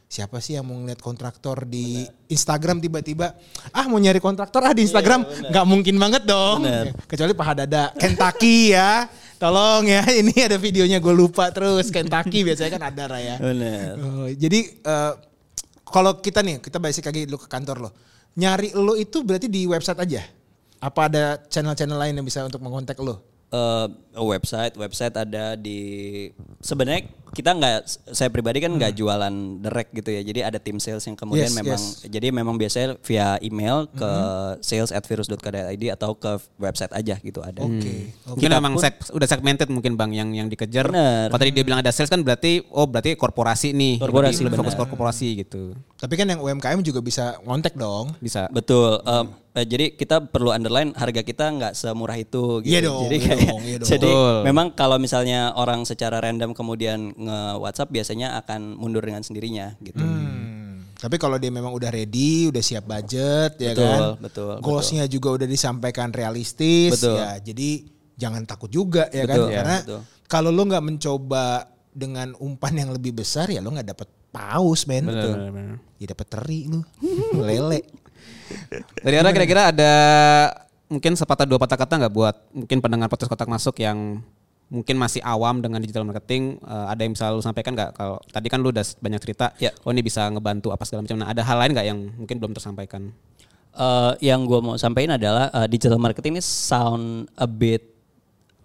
siapa 0.07 0.39
sih 0.39 0.55
yang 0.55 0.63
mau 0.63 0.79
ngeliat 0.79 1.03
kontraktor 1.03 1.67
di 1.67 2.07
Instagram 2.31 2.79
tiba-tiba 2.79 3.35
ah 3.75 3.85
mau 3.91 3.99
nyari 3.99 4.23
kontraktor 4.23 4.63
ah 4.63 4.71
di 4.71 4.87
Instagram 4.87 5.27
nggak 5.51 5.65
mungkin 5.67 5.99
banget 5.99 6.23
dong. 6.23 6.63
Kecuali 7.05 7.35
Pak 7.35 7.45
Hadada 7.45 7.91
Kentucky 7.95 8.71
ya. 8.71 9.05
Tolong 9.37 9.85
ya 9.85 10.01
ini 10.23 10.33
ada 10.41 10.57
videonya 10.57 10.97
gue 10.97 11.13
lupa 11.13 11.53
terus 11.53 11.93
Kentucky 11.93 12.41
biasanya 12.47 12.71
kan 12.79 12.83
ada 12.89 13.03
Ra 13.05 13.19
ya. 13.19 13.35
Bener. 13.37 13.93
Oh, 14.01 14.27
jadi 14.31 14.59
eh, 14.65 15.13
kalau 15.87 16.19
kita 16.19 16.43
nih, 16.43 16.59
kita 16.59 16.81
basic 16.83 17.07
lagi 17.07 17.27
dulu 17.27 17.45
ke 17.45 17.47
kantor 17.47 17.77
lo. 17.87 17.89
Nyari 18.37 18.75
lo 18.75 18.97
itu 18.99 19.23
berarti 19.23 19.47
di 19.47 19.63
website 19.69 19.99
aja? 20.03 20.23
Apa 20.77 21.09
ada 21.09 21.23
channel-channel 21.49 21.97
lain 21.97 22.13
yang 22.17 22.25
bisa 22.27 22.43
untuk 22.43 22.61
mengontak 22.61 22.99
lo? 22.99 23.23
Eh, 23.47 23.87
website 24.19 24.75
website 24.75 25.15
ada 25.15 25.55
di 25.55 25.79
sebenarnya 26.59 27.07
kita 27.29 27.51
nggak 27.51 27.77
saya 28.09 28.27
pribadi 28.27 28.59
kan 28.59 28.71
nggak 28.71 28.93
jualan 28.93 29.33
direct 29.59 29.91
gitu 29.91 30.09
ya 30.09 30.21
jadi 30.21 30.39
ada 30.47 30.57
tim 30.57 30.77
sales 30.77 31.03
yang 31.03 31.13
kemudian 31.13 31.45
Yes, 31.45 31.55
memang 31.55 31.79
yes. 31.79 32.07
jadi 32.07 32.27
memang 32.29 32.55
biasanya 32.55 32.95
via 33.01 33.35
email 33.39 33.85
ke 33.89 34.11
sales 34.59 34.89
at 34.89 35.03
virus.co.id 35.03 35.83
atau 35.91 36.13
ke 36.13 36.31
website 36.55 36.91
aja 36.91 37.15
gitu 37.17 37.39
ada 37.41 37.61
Oke. 37.61 38.15
Mungkin 38.25 38.49
memang 38.49 38.73
seg- 38.77 39.11
udah 39.11 39.27
segmented 39.27 39.67
mungkin 39.67 39.93
bang 39.93 40.11
yang 40.13 40.29
yang 40.31 40.47
dikejar. 40.47 40.87
Bener. 40.87 41.27
Kalau 41.27 41.39
tadi 41.39 41.51
dia 41.51 41.63
bilang 41.63 41.79
ada 41.79 41.91
sales 41.91 42.07
kan 42.07 42.21
berarti 42.21 42.63
oh 42.69 42.85
berarti 42.85 43.13
korporasi 43.13 43.73
nih. 43.73 43.99
Korporasi, 43.99 44.41
lebih, 44.41 44.55
lebih 44.55 44.59
fokus 44.63 44.75
korporasi 44.77 45.27
gitu. 45.43 45.75
Tapi 45.97 46.13
kan 46.15 46.27
yang 46.29 46.39
UMKM 46.39 46.79
juga 46.79 47.01
bisa 47.01 47.35
ngontek 47.43 47.75
dong. 47.75 48.15
Bisa. 48.19 48.47
Betul. 48.49 49.03
Eh, 49.57 49.65
jadi 49.65 49.89
kita 49.89 50.21
perlu 50.29 50.53
underline 50.53 50.93
harga 50.93 51.25
kita 51.25 51.49
nggak 51.49 51.73
semurah 51.73 52.13
itu. 52.13 52.61
Gitu. 52.61 52.77
Iya 52.77 52.79
dong, 52.85 53.09
Jadi 53.09 53.15
iya 53.17 53.25
kayak, 53.25 53.39
dong, 53.41 53.61
iya 53.65 53.77
dong. 53.81 53.89
jadi 53.89 54.05
Betul. 54.13 54.33
memang 54.45 54.67
kalau 54.77 54.97
misalnya 55.01 55.49
orang 55.57 55.81
secara 55.81 56.21
random 56.21 56.53
kemudian 56.53 57.16
nge 57.17 57.39
WhatsApp 57.57 57.89
biasanya 57.89 58.37
akan 58.45 58.77
mundur 58.77 59.01
dengan 59.01 59.25
sendirinya 59.25 59.73
gitu. 59.81 59.99
Hmm. 59.99 60.85
Tapi 60.97 61.21
kalau 61.21 61.37
dia 61.37 61.53
memang 61.53 61.73
udah 61.73 61.93
ready, 61.93 62.49
udah 62.49 62.61
siap 62.61 62.89
budget, 62.89 63.53
ya 63.61 63.77
Betul, 63.77 63.85
kan? 63.85 64.01
betul, 64.17 64.53
Goalsnya 64.65 65.05
juga 65.05 65.37
udah 65.37 65.45
disampaikan 65.45 66.09
realistis, 66.09 66.97
Betul. 66.97 67.21
ya. 67.21 67.37
Jadi 67.37 67.85
jangan 68.17 68.41
takut 68.49 68.69
juga, 68.73 69.05
ya 69.13 69.29
Betul, 69.29 69.45
kan? 69.45 69.53
ya, 69.53 69.57
Karena 69.61 69.77
betul. 69.85 70.01
kalau 70.25 70.49
lo 70.49 70.65
nggak 70.65 70.85
mencoba 70.85 71.69
dengan 71.93 72.33
umpan 72.41 72.73
yang 72.73 72.89
lebih 72.97 73.13
besar, 73.13 73.45
ya 73.45 73.61
lo 73.61 73.69
nggak 73.69 73.93
dapet 73.93 74.09
paus, 74.33 74.89
men. 74.89 75.05
Benar, 75.05 75.53
benar. 75.53 75.77
Ya 76.01 76.05
dapet 76.09 76.27
teri 76.33 76.65
lu, 76.65 76.81
lele. 77.45 77.85
Dari 79.05 79.15
kira-kira 79.21 79.69
ada 79.69 79.93
mungkin 80.89 81.13
sepatah 81.13 81.45
dua 81.45 81.59
patah 81.61 81.77
kata 81.77 81.93
nggak 81.99 82.13
buat 82.15 82.35
mungkin 82.55 82.79
pendengar 82.79 83.11
podcast 83.11 83.29
kotak 83.29 83.51
masuk 83.51 83.75
yang 83.83 84.23
mungkin 84.67 84.99
masih 84.99 85.23
awam 85.23 85.63
dengan 85.63 85.79
digital 85.79 86.03
marketing 86.03 86.59
eh, 86.59 86.85
ada 86.91 87.01
yang 87.01 87.15
bisa 87.15 87.31
lu 87.31 87.39
sampaikan 87.39 87.71
nggak 87.71 87.95
kalau 87.95 88.19
tadi 88.27 88.47
kan 88.47 88.59
lu 88.59 88.69
udah 88.69 88.83
banyak 88.99 89.19
cerita 89.23 89.55
Ya. 89.57 89.71
oh 89.83 89.91
ini 89.91 90.03
bisa 90.03 90.27
ngebantu 90.27 90.75
apa 90.75 90.83
segala 90.83 91.07
macam 91.07 91.17
nah 91.17 91.31
ada 91.31 91.41
hal 91.41 91.57
lain 91.59 91.71
nggak 91.71 91.87
yang 91.87 91.99
mungkin 92.15 92.35
belum 92.39 92.51
tersampaikan 92.51 93.11
Eh, 93.77 94.13
yang 94.25 94.41
gue 94.49 94.57
mau 94.57 94.73
sampaikan 94.73 95.21
adalah 95.21 95.53
eh, 95.53 95.69
digital 95.69 96.01
marketing 96.01 96.41
ini 96.41 96.41
sound 96.41 97.29
a 97.37 97.45
bit 97.45 97.85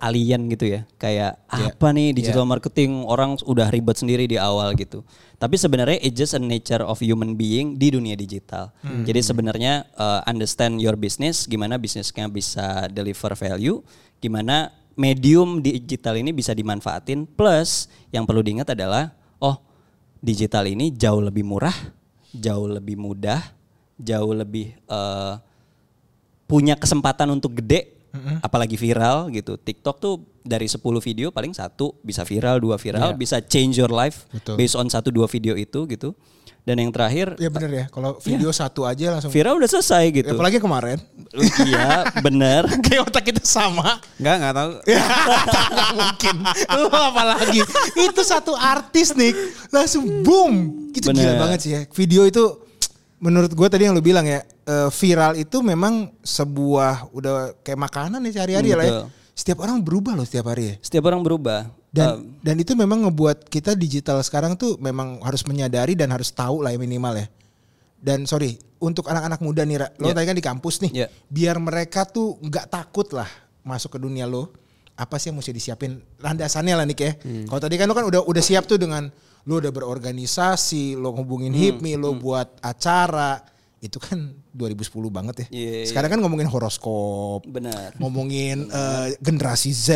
alien 0.01 0.49
gitu 0.49 0.73
ya. 0.73 0.89
Kayak 0.97 1.37
apa 1.53 1.93
nih 1.93 2.17
digital 2.17 2.49
marketing 2.49 3.05
orang 3.05 3.37
udah 3.45 3.69
ribet 3.69 4.01
sendiri 4.01 4.25
di 4.25 4.41
awal 4.41 4.73
gitu. 4.73 5.05
Tapi 5.37 5.61
sebenarnya 5.61 6.01
it's 6.01 6.17
just 6.17 6.33
a 6.33 6.41
nature 6.41 6.81
of 6.81 6.97
human 6.99 7.37
being 7.37 7.77
di 7.77 7.93
dunia 7.93 8.17
digital. 8.17 8.73
Jadi 9.05 9.21
sebenarnya 9.21 9.85
eh, 9.93 10.21
understand 10.25 10.81
your 10.81 10.97
business, 10.97 11.45
gimana 11.45 11.77
bisnisnya 11.77 12.33
bisa 12.33 12.89
deliver 12.89 13.37
value, 13.37 13.85
gimana 14.17 14.73
medium 14.95 15.63
digital 15.65 16.19
ini 16.21 16.31
bisa 16.35 16.53
dimanfaatin. 16.53 17.25
Plus 17.25 17.89
yang 18.13 18.29
perlu 18.29 18.45
diingat 18.45 18.73
adalah 18.73 19.13
oh 19.41 19.59
digital 20.23 20.69
ini 20.69 20.93
jauh 20.93 21.21
lebih 21.21 21.43
murah, 21.43 21.75
jauh 22.33 22.69
lebih 22.69 22.97
mudah, 22.97 23.41
jauh 23.99 24.33
lebih 24.33 24.75
eh, 24.77 25.35
punya 26.47 26.77
kesempatan 26.77 27.33
untuk 27.33 27.57
gede, 27.61 28.03
apalagi 28.45 28.77
viral 28.77 29.33
gitu. 29.33 29.57
TikTok 29.57 29.97
tuh 29.97 30.15
dari 30.45 30.69
10 30.69 30.79
video 31.01 31.33
paling 31.33 31.57
satu 31.57 31.97
bisa 32.05 32.27
viral, 32.29 32.61
dua 32.61 32.77
viral, 32.77 33.17
bisa 33.17 33.41
change 33.41 33.81
your 33.81 33.89
life 33.89 34.29
Betul. 34.29 34.61
based 34.61 34.77
on 34.77 34.87
satu 34.91 35.09
dua 35.09 35.25
video 35.31 35.57
itu 35.57 35.89
gitu. 35.89 36.13
Dan 36.63 36.79
yang 36.79 36.91
terakhir 36.91 37.35
Ya 37.37 37.51
bener 37.51 37.71
ya, 37.73 37.85
kalau 37.89 38.15
video 38.19 38.47
satu 38.49 38.87
aja 38.87 39.11
langsung. 39.11 39.29
viral 39.29 39.59
udah 39.59 39.67
selesai 39.69 40.05
gitu. 40.13 40.31
Apalagi 40.31 40.57
kemarin, 40.57 40.95
iya, 41.61 42.07
bener. 42.23 42.71
kayak 42.87 43.03
otak 43.05 43.27
kita 43.27 43.43
sama. 43.43 43.99
nggak 44.15 44.37
nggak 44.39 44.55
tahu 44.55 44.71
Nggak 44.87 45.91
mungkin. 45.93 46.37
Lu 46.71 46.87
apalagi. 46.87 47.61
Itu 47.97 48.23
satu 48.23 48.55
artis 48.55 49.11
nih. 49.13 49.35
Langsung 49.69 50.23
boom. 50.23 50.55
Itu 50.91 51.11
gila 51.11 51.35
Bener. 51.35 51.43
banget 51.43 51.59
sih 51.61 51.71
ya. 51.73 51.81
Video 51.89 52.23
itu 52.23 52.45
menurut 53.19 53.51
gue 53.51 53.67
tadi 53.67 53.83
yang 53.83 53.95
lu 53.95 54.01
bilang 54.01 54.23
ya. 54.23 54.47
eh, 54.63 54.87
viral 54.89 55.35
itu 55.35 55.59
memang 55.59 56.15
sebuah 56.23 57.11
udah 57.11 57.59
kayak 57.61 57.81
makanan 57.81 58.23
ya 58.23 58.39
sehari-hari 58.39 58.71
Hmm, 58.71 58.79
lah 58.79 58.87
ya. 58.87 58.95
Setiap 59.33 59.59
orang 59.59 59.83
berubah 59.83 60.15
loh 60.15 60.23
setiap 60.23 60.47
hari 60.47 60.63
ya. 60.65 60.75
Setiap 60.79 61.11
orang 61.11 61.27
berubah. 61.27 61.67
Dan 61.93 62.41
dan 62.41 62.57
itu 62.57 62.73
memang 62.73 63.05
ngebuat 63.05 63.53
kita 63.53 63.77
digital 63.77 64.17
sekarang 64.25 64.57
tuh 64.57 64.81
memang 64.81 65.21
harus 65.21 65.45
menyadari 65.45 65.93
dan 65.93 66.09
harus 66.09 66.33
tahu 66.33 66.65
lah 66.65 66.73
ya 66.73 66.81
minimal 66.81 67.21
ya. 67.21 67.29
Dan 68.03 68.25
sorry, 68.25 68.57
untuk 68.83 69.07
anak-anak 69.07 69.39
muda 69.39 69.63
nih, 69.63 69.79
Ra, 69.79 69.89
lo 70.01 70.11
Iya. 70.11 70.17
tadi 70.17 70.27
kan 70.27 70.35
di 70.35 70.43
kampus 70.43 70.83
nih, 70.83 70.91
Iya. 70.91 71.07
biar 71.31 71.61
mereka 71.61 72.03
tuh 72.03 72.35
nggak 72.41 72.67
takut 72.67 73.13
lah 73.13 73.29
masuk 73.63 73.95
ke 73.95 73.99
dunia 74.01 74.25
lo. 74.25 74.51
Apa 74.97 75.21
sih 75.21 75.31
yang 75.31 75.39
mesti 75.39 75.53
disiapin 75.53 76.01
landasannya 76.19 76.75
lah 76.75 76.85
nih 76.85 76.97
ya. 76.97 77.13
Hmm. 77.21 77.45
Kalau 77.47 77.61
tadi 77.61 77.77
kan 77.77 77.87
lo 77.87 77.95
kan 77.95 78.09
udah 78.09 78.25
udah 78.25 78.43
siap 78.43 78.65
tuh 78.65 78.81
dengan 78.81 79.07
lo 79.45 79.55
udah 79.61 79.71
berorganisasi, 79.71 80.97
lo 80.97 81.13
hubungin 81.13 81.53
Hmm, 81.53 81.61
HIPMI, 81.79 81.93
lo 81.97 82.17
buat 82.17 82.57
acara. 82.61 83.43
Itu 83.83 83.99
kan 83.99 84.31
2010 84.51 85.11
banget 85.11 85.35
ya. 85.43 85.47
Iya, 85.51 85.71
iya. 85.83 85.87
Sekarang 85.87 86.09
kan 86.09 86.21
ngomongin 86.23 86.47
horoskop, 86.47 87.43
Benar. 87.45 87.99
ngomongin 87.99 88.67
eh, 88.67 89.15
generasi 89.19 89.71
Z, 89.71 89.89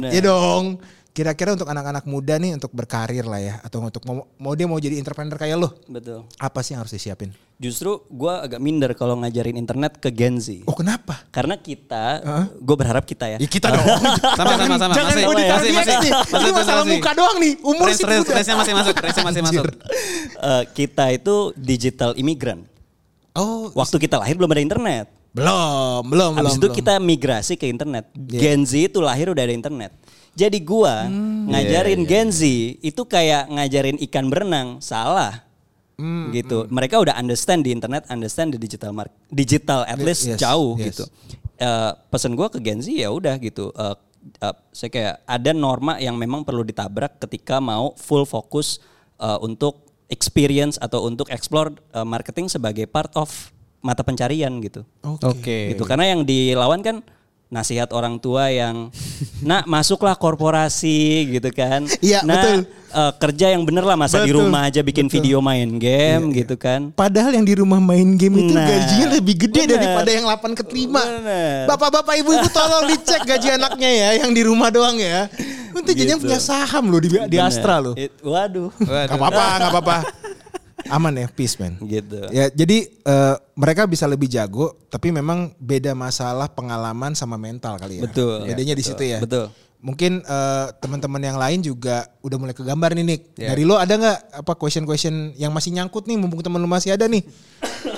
Bener. 0.00 0.12
ya 0.12 0.20
dong. 0.24 0.80
Kira-kira 1.16 1.56
untuk 1.56 1.64
anak-anak 1.64 2.04
muda 2.04 2.36
nih 2.36 2.52
untuk 2.52 2.68
berkarir 2.70 3.24
lah 3.24 3.40
ya, 3.40 3.54
atau 3.64 3.80
untuk 3.80 4.04
mau, 4.04 4.28
mau 4.36 4.52
dia 4.52 4.68
mau 4.68 4.76
jadi 4.76 5.00
entrepreneur 5.00 5.32
kayak 5.32 5.56
lo, 5.56 5.72
Betul. 5.88 6.28
apa 6.36 6.60
sih 6.60 6.76
yang 6.76 6.84
harus 6.84 6.92
disiapin? 6.92 7.32
Justru 7.56 8.04
gue 8.04 8.28
agak 8.28 8.60
minder 8.60 8.92
kalau 8.92 9.16
ngajarin 9.16 9.56
internet 9.56 9.96
ke 9.96 10.12
Gen 10.12 10.36
Z. 10.36 10.68
Oh 10.68 10.76
kenapa? 10.76 11.24
Karena 11.32 11.56
kita, 11.56 12.20
gue 12.52 12.76
berharap 12.76 13.08
kita 13.08 13.32
ya. 13.32 13.40
Ya 13.40 13.48
kita 13.48 13.72
dong. 13.72 13.80
sama 14.38 14.60
sama 14.60 14.76
sama 14.76 14.92
Jangan 14.92 15.08
masih 15.08 15.24
masih 15.24 15.48
masih 15.48 15.72
nih. 15.72 16.12
masih 16.12 16.36
Ini 16.36 16.50
masalah 16.52 16.84
masih. 16.84 16.92
muka 17.00 17.10
doang 17.16 17.36
nih. 17.40 17.52
Umur 17.64 17.86
sih 17.96 18.04
masih 18.04 18.52
masuk 18.76 18.94
masih 19.00 19.40
masuk 19.40 19.64
Eh, 20.52 20.62
kita 20.76 21.16
itu 21.16 21.34
digital 21.56 22.12
immigrant. 22.12 22.68
Oh 23.32 23.72
Waktu 23.72 24.04
kita 24.04 24.20
lahir 24.20 24.36
belum 24.36 24.52
ada 24.52 24.60
internet. 24.60 25.06
belum, 25.32 26.12
belum, 26.12 26.30
belum. 26.36 26.44
Habis 26.44 26.60
itu 26.60 26.68
belum. 26.68 26.76
kita 26.76 26.92
migrasi 27.00 27.56
ke 27.56 27.72
internet. 27.72 28.04
Gen 28.12 28.68
Z 28.68 28.92
itu 28.92 29.00
lahir 29.00 29.32
udah 29.32 29.40
ada 29.40 29.56
internet. 29.56 29.96
Jadi 30.36 30.60
gua 30.60 31.08
Hmm. 31.08 31.48
ngajarin 31.48 32.04
Iya, 32.04 32.08
Gen 32.12 32.28
Z 32.28 32.40
itu 32.84 33.02
kayak 33.08 33.48
ngajarin 33.48 33.96
ikan 34.04 34.28
berenang, 34.28 34.68
salah. 34.84 35.48
Hmm, 35.96 36.28
gitu. 36.28 36.68
Mereka 36.68 37.00
udah 37.00 37.16
understand 37.16 37.64
di 37.64 37.72
internet, 37.72 38.04
understand 38.12 38.52
di 38.52 38.60
digital 38.60 38.92
mark, 38.92 39.08
digital 39.32 39.88
at 39.88 39.96
least 39.96 40.28
Yes, 40.28 40.36
jauh 40.36 40.76
yes. 40.76 40.92
gitu. 40.92 41.04
Eh, 41.56 41.92
pesan 42.12 42.36
gua 42.36 42.52
ke 42.52 42.60
Gen 42.60 42.84
Z 42.84 42.92
ya 42.92 43.08
udah 43.08 43.40
gitu. 43.40 43.72
Eh, 43.72 43.96
eh, 44.44 44.54
saya 44.76 44.90
kayak 44.92 45.14
ada 45.24 45.50
norma 45.56 45.96
yang 45.96 46.20
memang 46.20 46.44
perlu 46.44 46.60
ditabrak 46.60 47.16
ketika 47.16 47.56
mau 47.56 47.96
full 47.96 48.28
fokus 48.28 48.76
eh, 49.16 49.38
untuk 49.40 49.88
experience 50.12 50.76
atau 50.76 51.08
untuk 51.08 51.32
explore 51.32 51.72
eh, 51.96 52.04
marketing 52.04 52.52
sebagai 52.52 52.84
part 52.84 53.16
of 53.16 53.32
mata 53.80 54.04
pencarian 54.04 54.52
gitu. 54.60 54.84
Oke. 55.00 55.72
Gitu 55.72 55.80
karena 55.88 56.12
yang 56.12 56.28
dilawan 56.28 56.84
kan 56.84 57.00
nasihat 57.46 57.94
orang 57.94 58.18
tua 58.18 58.50
yang 58.50 58.90
nak 59.38 59.70
masuklah 59.70 60.18
korporasi 60.18 61.30
gitu 61.30 61.50
kan. 61.54 61.86
Iya, 62.02 62.26
nah, 62.26 62.42
betul. 62.42 62.58
eh, 62.90 63.12
kerja 63.16 63.46
yang 63.54 63.62
bener 63.62 63.86
lah 63.86 63.94
masa 63.94 64.20
di 64.20 64.30
Betul, 64.30 64.50
rumah 64.50 64.66
aja 64.66 64.82
bikin 64.82 65.06
video 65.06 65.38
main 65.38 65.78
game 65.78 66.34
gitu 66.34 66.58
kan. 66.58 66.90
Padahal 66.90 67.30
yang 67.32 67.46
di 67.46 67.54
rumah 67.54 67.78
main 67.78 68.18
game 68.18 68.42
itu 68.42 68.50
Nah, 68.50 68.66
gajinya 68.66 69.06
lebih 69.14 69.34
gede 69.46 69.62
bener. 69.62 69.74
daripada 69.78 70.10
yang 70.10 70.26
8 70.26 70.58
ke 70.58 70.64
5. 70.66 70.90
Bener. 70.90 71.64
Bapak-bapak 71.70 72.14
ibu-ibu 72.18 72.48
tolong 72.50 72.84
dicek 72.90 73.22
gaji 73.22 73.48
anaknya 73.54 73.90
ya 73.90 74.10
yang 74.26 74.34
di 74.34 74.42
rumah 74.42 74.68
doang 74.68 74.98
ya. 74.98 75.30
Nanti 75.70 75.90
jadinya 75.92 76.18
punya 76.18 76.40
saham 76.40 76.90
loh 76.90 76.98
di, 76.98 77.14
di 77.14 77.36
Astra 77.38 77.78
loh. 77.78 77.94
It- 77.94 78.16
waduh. 78.26 78.74
Gak 78.80 79.14
apa-apa, 79.14 79.44
gak 79.60 79.70
apa-apa. 79.70 79.96
Aman 80.90 81.14
ya, 81.16 81.26
peace 81.30 81.56
man. 81.58 81.78
gitu. 81.82 82.20
Ya, 82.30 82.50
jadi 82.50 82.88
eh, 82.88 83.34
mereka 83.56 83.86
bisa 83.86 84.04
lebih 84.06 84.26
jago, 84.30 84.76
tapi 84.90 85.10
memang 85.10 85.54
beda 85.58 85.92
masalah 85.96 86.50
pengalaman 86.50 87.14
sama 87.14 87.36
mental 87.40 87.78
kali 87.78 88.00
ya. 88.00 88.08
Betul. 88.08 88.46
Bedanya 88.46 88.74
di 88.76 88.84
situ 88.84 89.02
ya. 89.04 89.18
Betul. 89.22 89.50
Mungkin 89.80 90.24
eh, 90.24 90.66
teman-teman 90.82 91.22
yang 91.22 91.38
lain 91.38 91.62
juga 91.62 92.10
udah 92.24 92.36
mulai 92.40 92.56
kegambar 92.56 92.96
nih 92.96 93.04
Nick. 93.06 93.22
Dari 93.38 93.62
lo 93.62 93.78
ada 93.78 93.94
nggak 93.94 94.18
apa 94.42 94.52
question-question 94.58 95.36
yang 95.38 95.54
masih 95.54 95.70
nyangkut 95.76 96.08
nih, 96.10 96.16
mumpung 96.18 96.42
teman 96.42 96.58
lo 96.58 96.66
masih 96.66 96.96
ada 96.96 97.06
nih? 97.06 97.22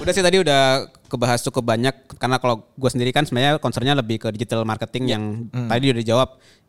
Udah 0.02 0.12
sih 0.12 0.20
tadi 0.20 0.36
udah 0.42 0.90
kebahas 1.08 1.40
cukup 1.48 1.64
banyak 1.64 1.94
karena 2.20 2.36
kalau 2.36 2.68
gue 2.76 2.90
sendiri 2.92 3.08
kan 3.14 3.24
sebenarnya 3.24 3.56
concernnya 3.56 3.96
lebih 3.96 4.20
ke 4.20 4.28
digital 4.36 4.66
marketing 4.68 5.04
yang 5.08 5.22
tadi 5.70 5.94
udah 5.94 6.02
dijawab. 6.04 6.28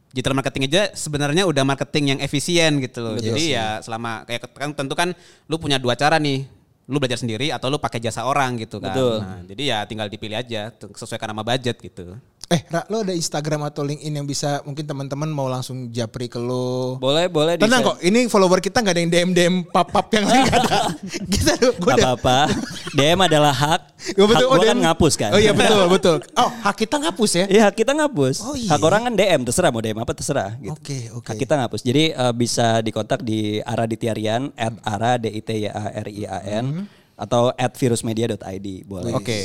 Digital 0.10 0.34
marketing 0.34 0.63
aja 0.74 0.89
sebenarnya 0.98 1.45
udah 1.45 1.62
marketing 1.62 2.15
yang 2.15 2.19
efisien 2.24 2.82
gitu 2.82 3.04
loh. 3.04 3.15
Jadi 3.19 3.54
ya 3.54 3.78
selama 3.84 4.26
kayak 4.26 4.50
kan 4.58 4.74
tentu 4.74 4.98
kan 4.98 5.13
lu 5.45 5.62
punya 5.62 5.78
dua 5.78 5.93
cara 5.93 6.17
nih. 6.17 6.59
Lu 6.89 6.97
belajar 6.97 7.21
sendiri 7.21 7.54
atau 7.54 7.69
lu 7.69 7.78
pakai 7.78 8.02
jasa 8.02 8.25
orang 8.25 8.58
gitu 8.58 8.82
kan. 8.82 8.89
Betul. 8.89 9.15
Nah, 9.21 9.39
jadi 9.45 9.63
ya 9.63 9.78
tinggal 9.86 10.10
dipilih 10.10 10.36
aja 10.36 10.73
sesuaikan 10.73 11.30
sama 11.30 11.45
budget 11.45 11.78
gitu. 11.78 12.17
Eh, 12.49 12.65
Ra, 12.65 12.82
lo 12.89 13.06
ada 13.06 13.13
Instagram 13.13 13.62
atau 13.63 13.86
LinkedIn 13.86 14.10
yang 14.10 14.25
bisa 14.25 14.65
mungkin 14.65 14.82
teman-teman 14.82 15.30
mau 15.30 15.45
langsung 15.45 15.93
japri 15.93 16.25
ke 16.25 16.41
lo? 16.41 16.97
Boleh, 16.97 17.30
boleh. 17.30 17.62
Tenang 17.62 17.86
di-share. 17.86 17.93
kok, 17.93 17.97
ini 18.02 18.19
follower 18.25 18.58
kita 18.58 18.82
nggak 18.82 18.89
ada 18.89 19.02
yang 19.06 19.12
DM 19.13 19.30
DM 19.30 19.56
pap-pap 19.69 20.10
yang 20.10 20.25
lain 20.34 20.49
ada. 20.49 20.89
kita 21.30 21.52
gue 21.62 21.69
Gak 21.78 22.02
apa-apa. 22.02 22.49
DM 22.89 23.19
adalah 23.21 23.54
hak. 23.54 23.82
Oh, 24.16 24.28
betul. 24.32 24.48
hak 24.48 24.52
Oh, 24.52 24.58
gua 24.60 24.70
kan 24.72 24.80
ngapus 24.80 25.14
kan. 25.20 25.32
Oh 25.36 25.40
iya 25.40 25.52
betul 25.52 25.84
betul. 25.92 26.18
Oh 26.40 26.50
hak 26.64 26.76
kita 26.80 26.96
ngapus 27.04 27.32
ya? 27.36 27.46
Iya 27.52 27.62
hak 27.68 27.76
kita 27.76 27.92
ngapus. 27.92 28.36
Oh, 28.48 28.56
iya. 28.56 28.70
Hak 28.72 28.82
orang 28.84 29.02
kan 29.12 29.14
DM 29.14 29.42
terserah 29.44 29.70
mau 29.76 29.84
DM 29.84 30.00
apa 30.00 30.14
terserah. 30.16 30.56
Gitu. 30.56 30.72
Oke 30.72 31.00
oke. 31.12 31.28
Hak 31.28 31.36
kita 31.36 31.54
ngapus. 31.60 31.82
Jadi 31.84 32.04
eh, 32.16 32.34
bisa 32.34 32.80
dikontak 32.80 33.20
di 33.22 33.60
Ara 33.64 33.84
Ditiarian 33.84 34.56
at 34.56 34.74
Ara 34.88 35.20
D 35.20 35.28
I 35.28 35.42
T 35.44 35.50
Y 35.60 35.68
A 35.68 35.84
R 36.00 36.08
I 36.08 36.24
A 36.26 36.40
N 36.64 36.88
atau 37.20 37.52
at 37.52 37.76
virusmedia.id 37.76 38.68
boleh. 38.88 39.12
Oke. 39.12 39.40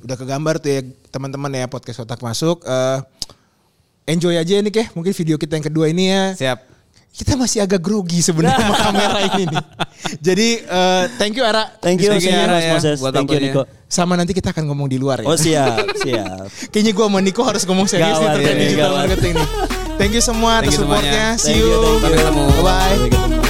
Udah 0.00 0.16
kegambar 0.16 0.56
tuh 0.56 0.70
ya 0.72 0.80
teman-teman 1.12 1.52
ya 1.52 1.68
podcast 1.68 2.00
otak 2.00 2.24
masuk. 2.24 2.64
Eh, 2.64 2.98
enjoy 4.08 4.32
aja 4.40 4.56
nih 4.64 4.72
keh. 4.72 4.86
Mungkin 4.96 5.12
video 5.12 5.36
kita 5.36 5.60
yang 5.60 5.66
kedua 5.68 5.92
ini 5.92 6.08
ya. 6.08 6.24
Siap. 6.32 6.69
Kita 7.10 7.34
masih 7.34 7.60
agak 7.60 7.78
grogi 7.78 8.18
sebenarnya 8.18 8.64
sama 8.64 8.76
kamera 8.80 9.18
ini 9.28 9.44
nih. 9.44 9.64
Jadi 10.18 10.48
eh, 10.62 11.04
thank 11.16 11.34
you 11.34 11.44
Ara. 11.44 11.68
Thank 11.76 12.00
you, 12.00 12.08
Thank 12.08 12.24
you, 12.24 12.30
thank 12.30 12.40
you, 12.40 12.40
Ara, 12.40 12.54
Mas 12.54 12.64
ya, 12.64 12.72
Moses. 12.72 12.96
buat 12.98 13.12
Thank 13.12 13.28
you. 13.28 13.40
Niko. 13.42 13.62
Sama 13.84 14.14
nanti 14.14 14.32
kita 14.32 14.50
akan 14.50 14.64
ngomong 14.66 14.86
di 14.86 14.96
luar 14.96 15.20
ya. 15.20 15.26
Oh 15.26 15.34
siap, 15.34 15.84
siap. 16.02 16.46
Kayaknya 16.70 16.92
gue 16.92 17.04
sama 17.04 17.18
Niko 17.20 17.42
harus 17.42 17.62
ngomong 17.64 17.86
serius 17.86 18.14
nih 18.14 18.22
Gawat 18.22 18.34
terkait 18.34 18.54
ini, 18.54 18.64
digital 18.64 18.82
gawat. 18.86 18.98
marketing 19.04 19.32
nih. 19.36 19.48
Thank 19.98 20.12
you 20.14 20.22
semua 20.22 20.50
Thank 20.54 20.62
atas 20.62 20.72
you 20.72 20.80
semuanya. 20.80 21.12
supportnya. 21.12 21.26
See 21.36 21.46
Thank 21.46 21.58
you. 21.58 21.66
you, 21.66 21.76
thank 21.76 21.90
you. 21.90 22.00
Sampai 22.00 22.16
ketemu. 22.16 22.44
Bye. 22.62 22.98
Ketemu. 23.04 23.49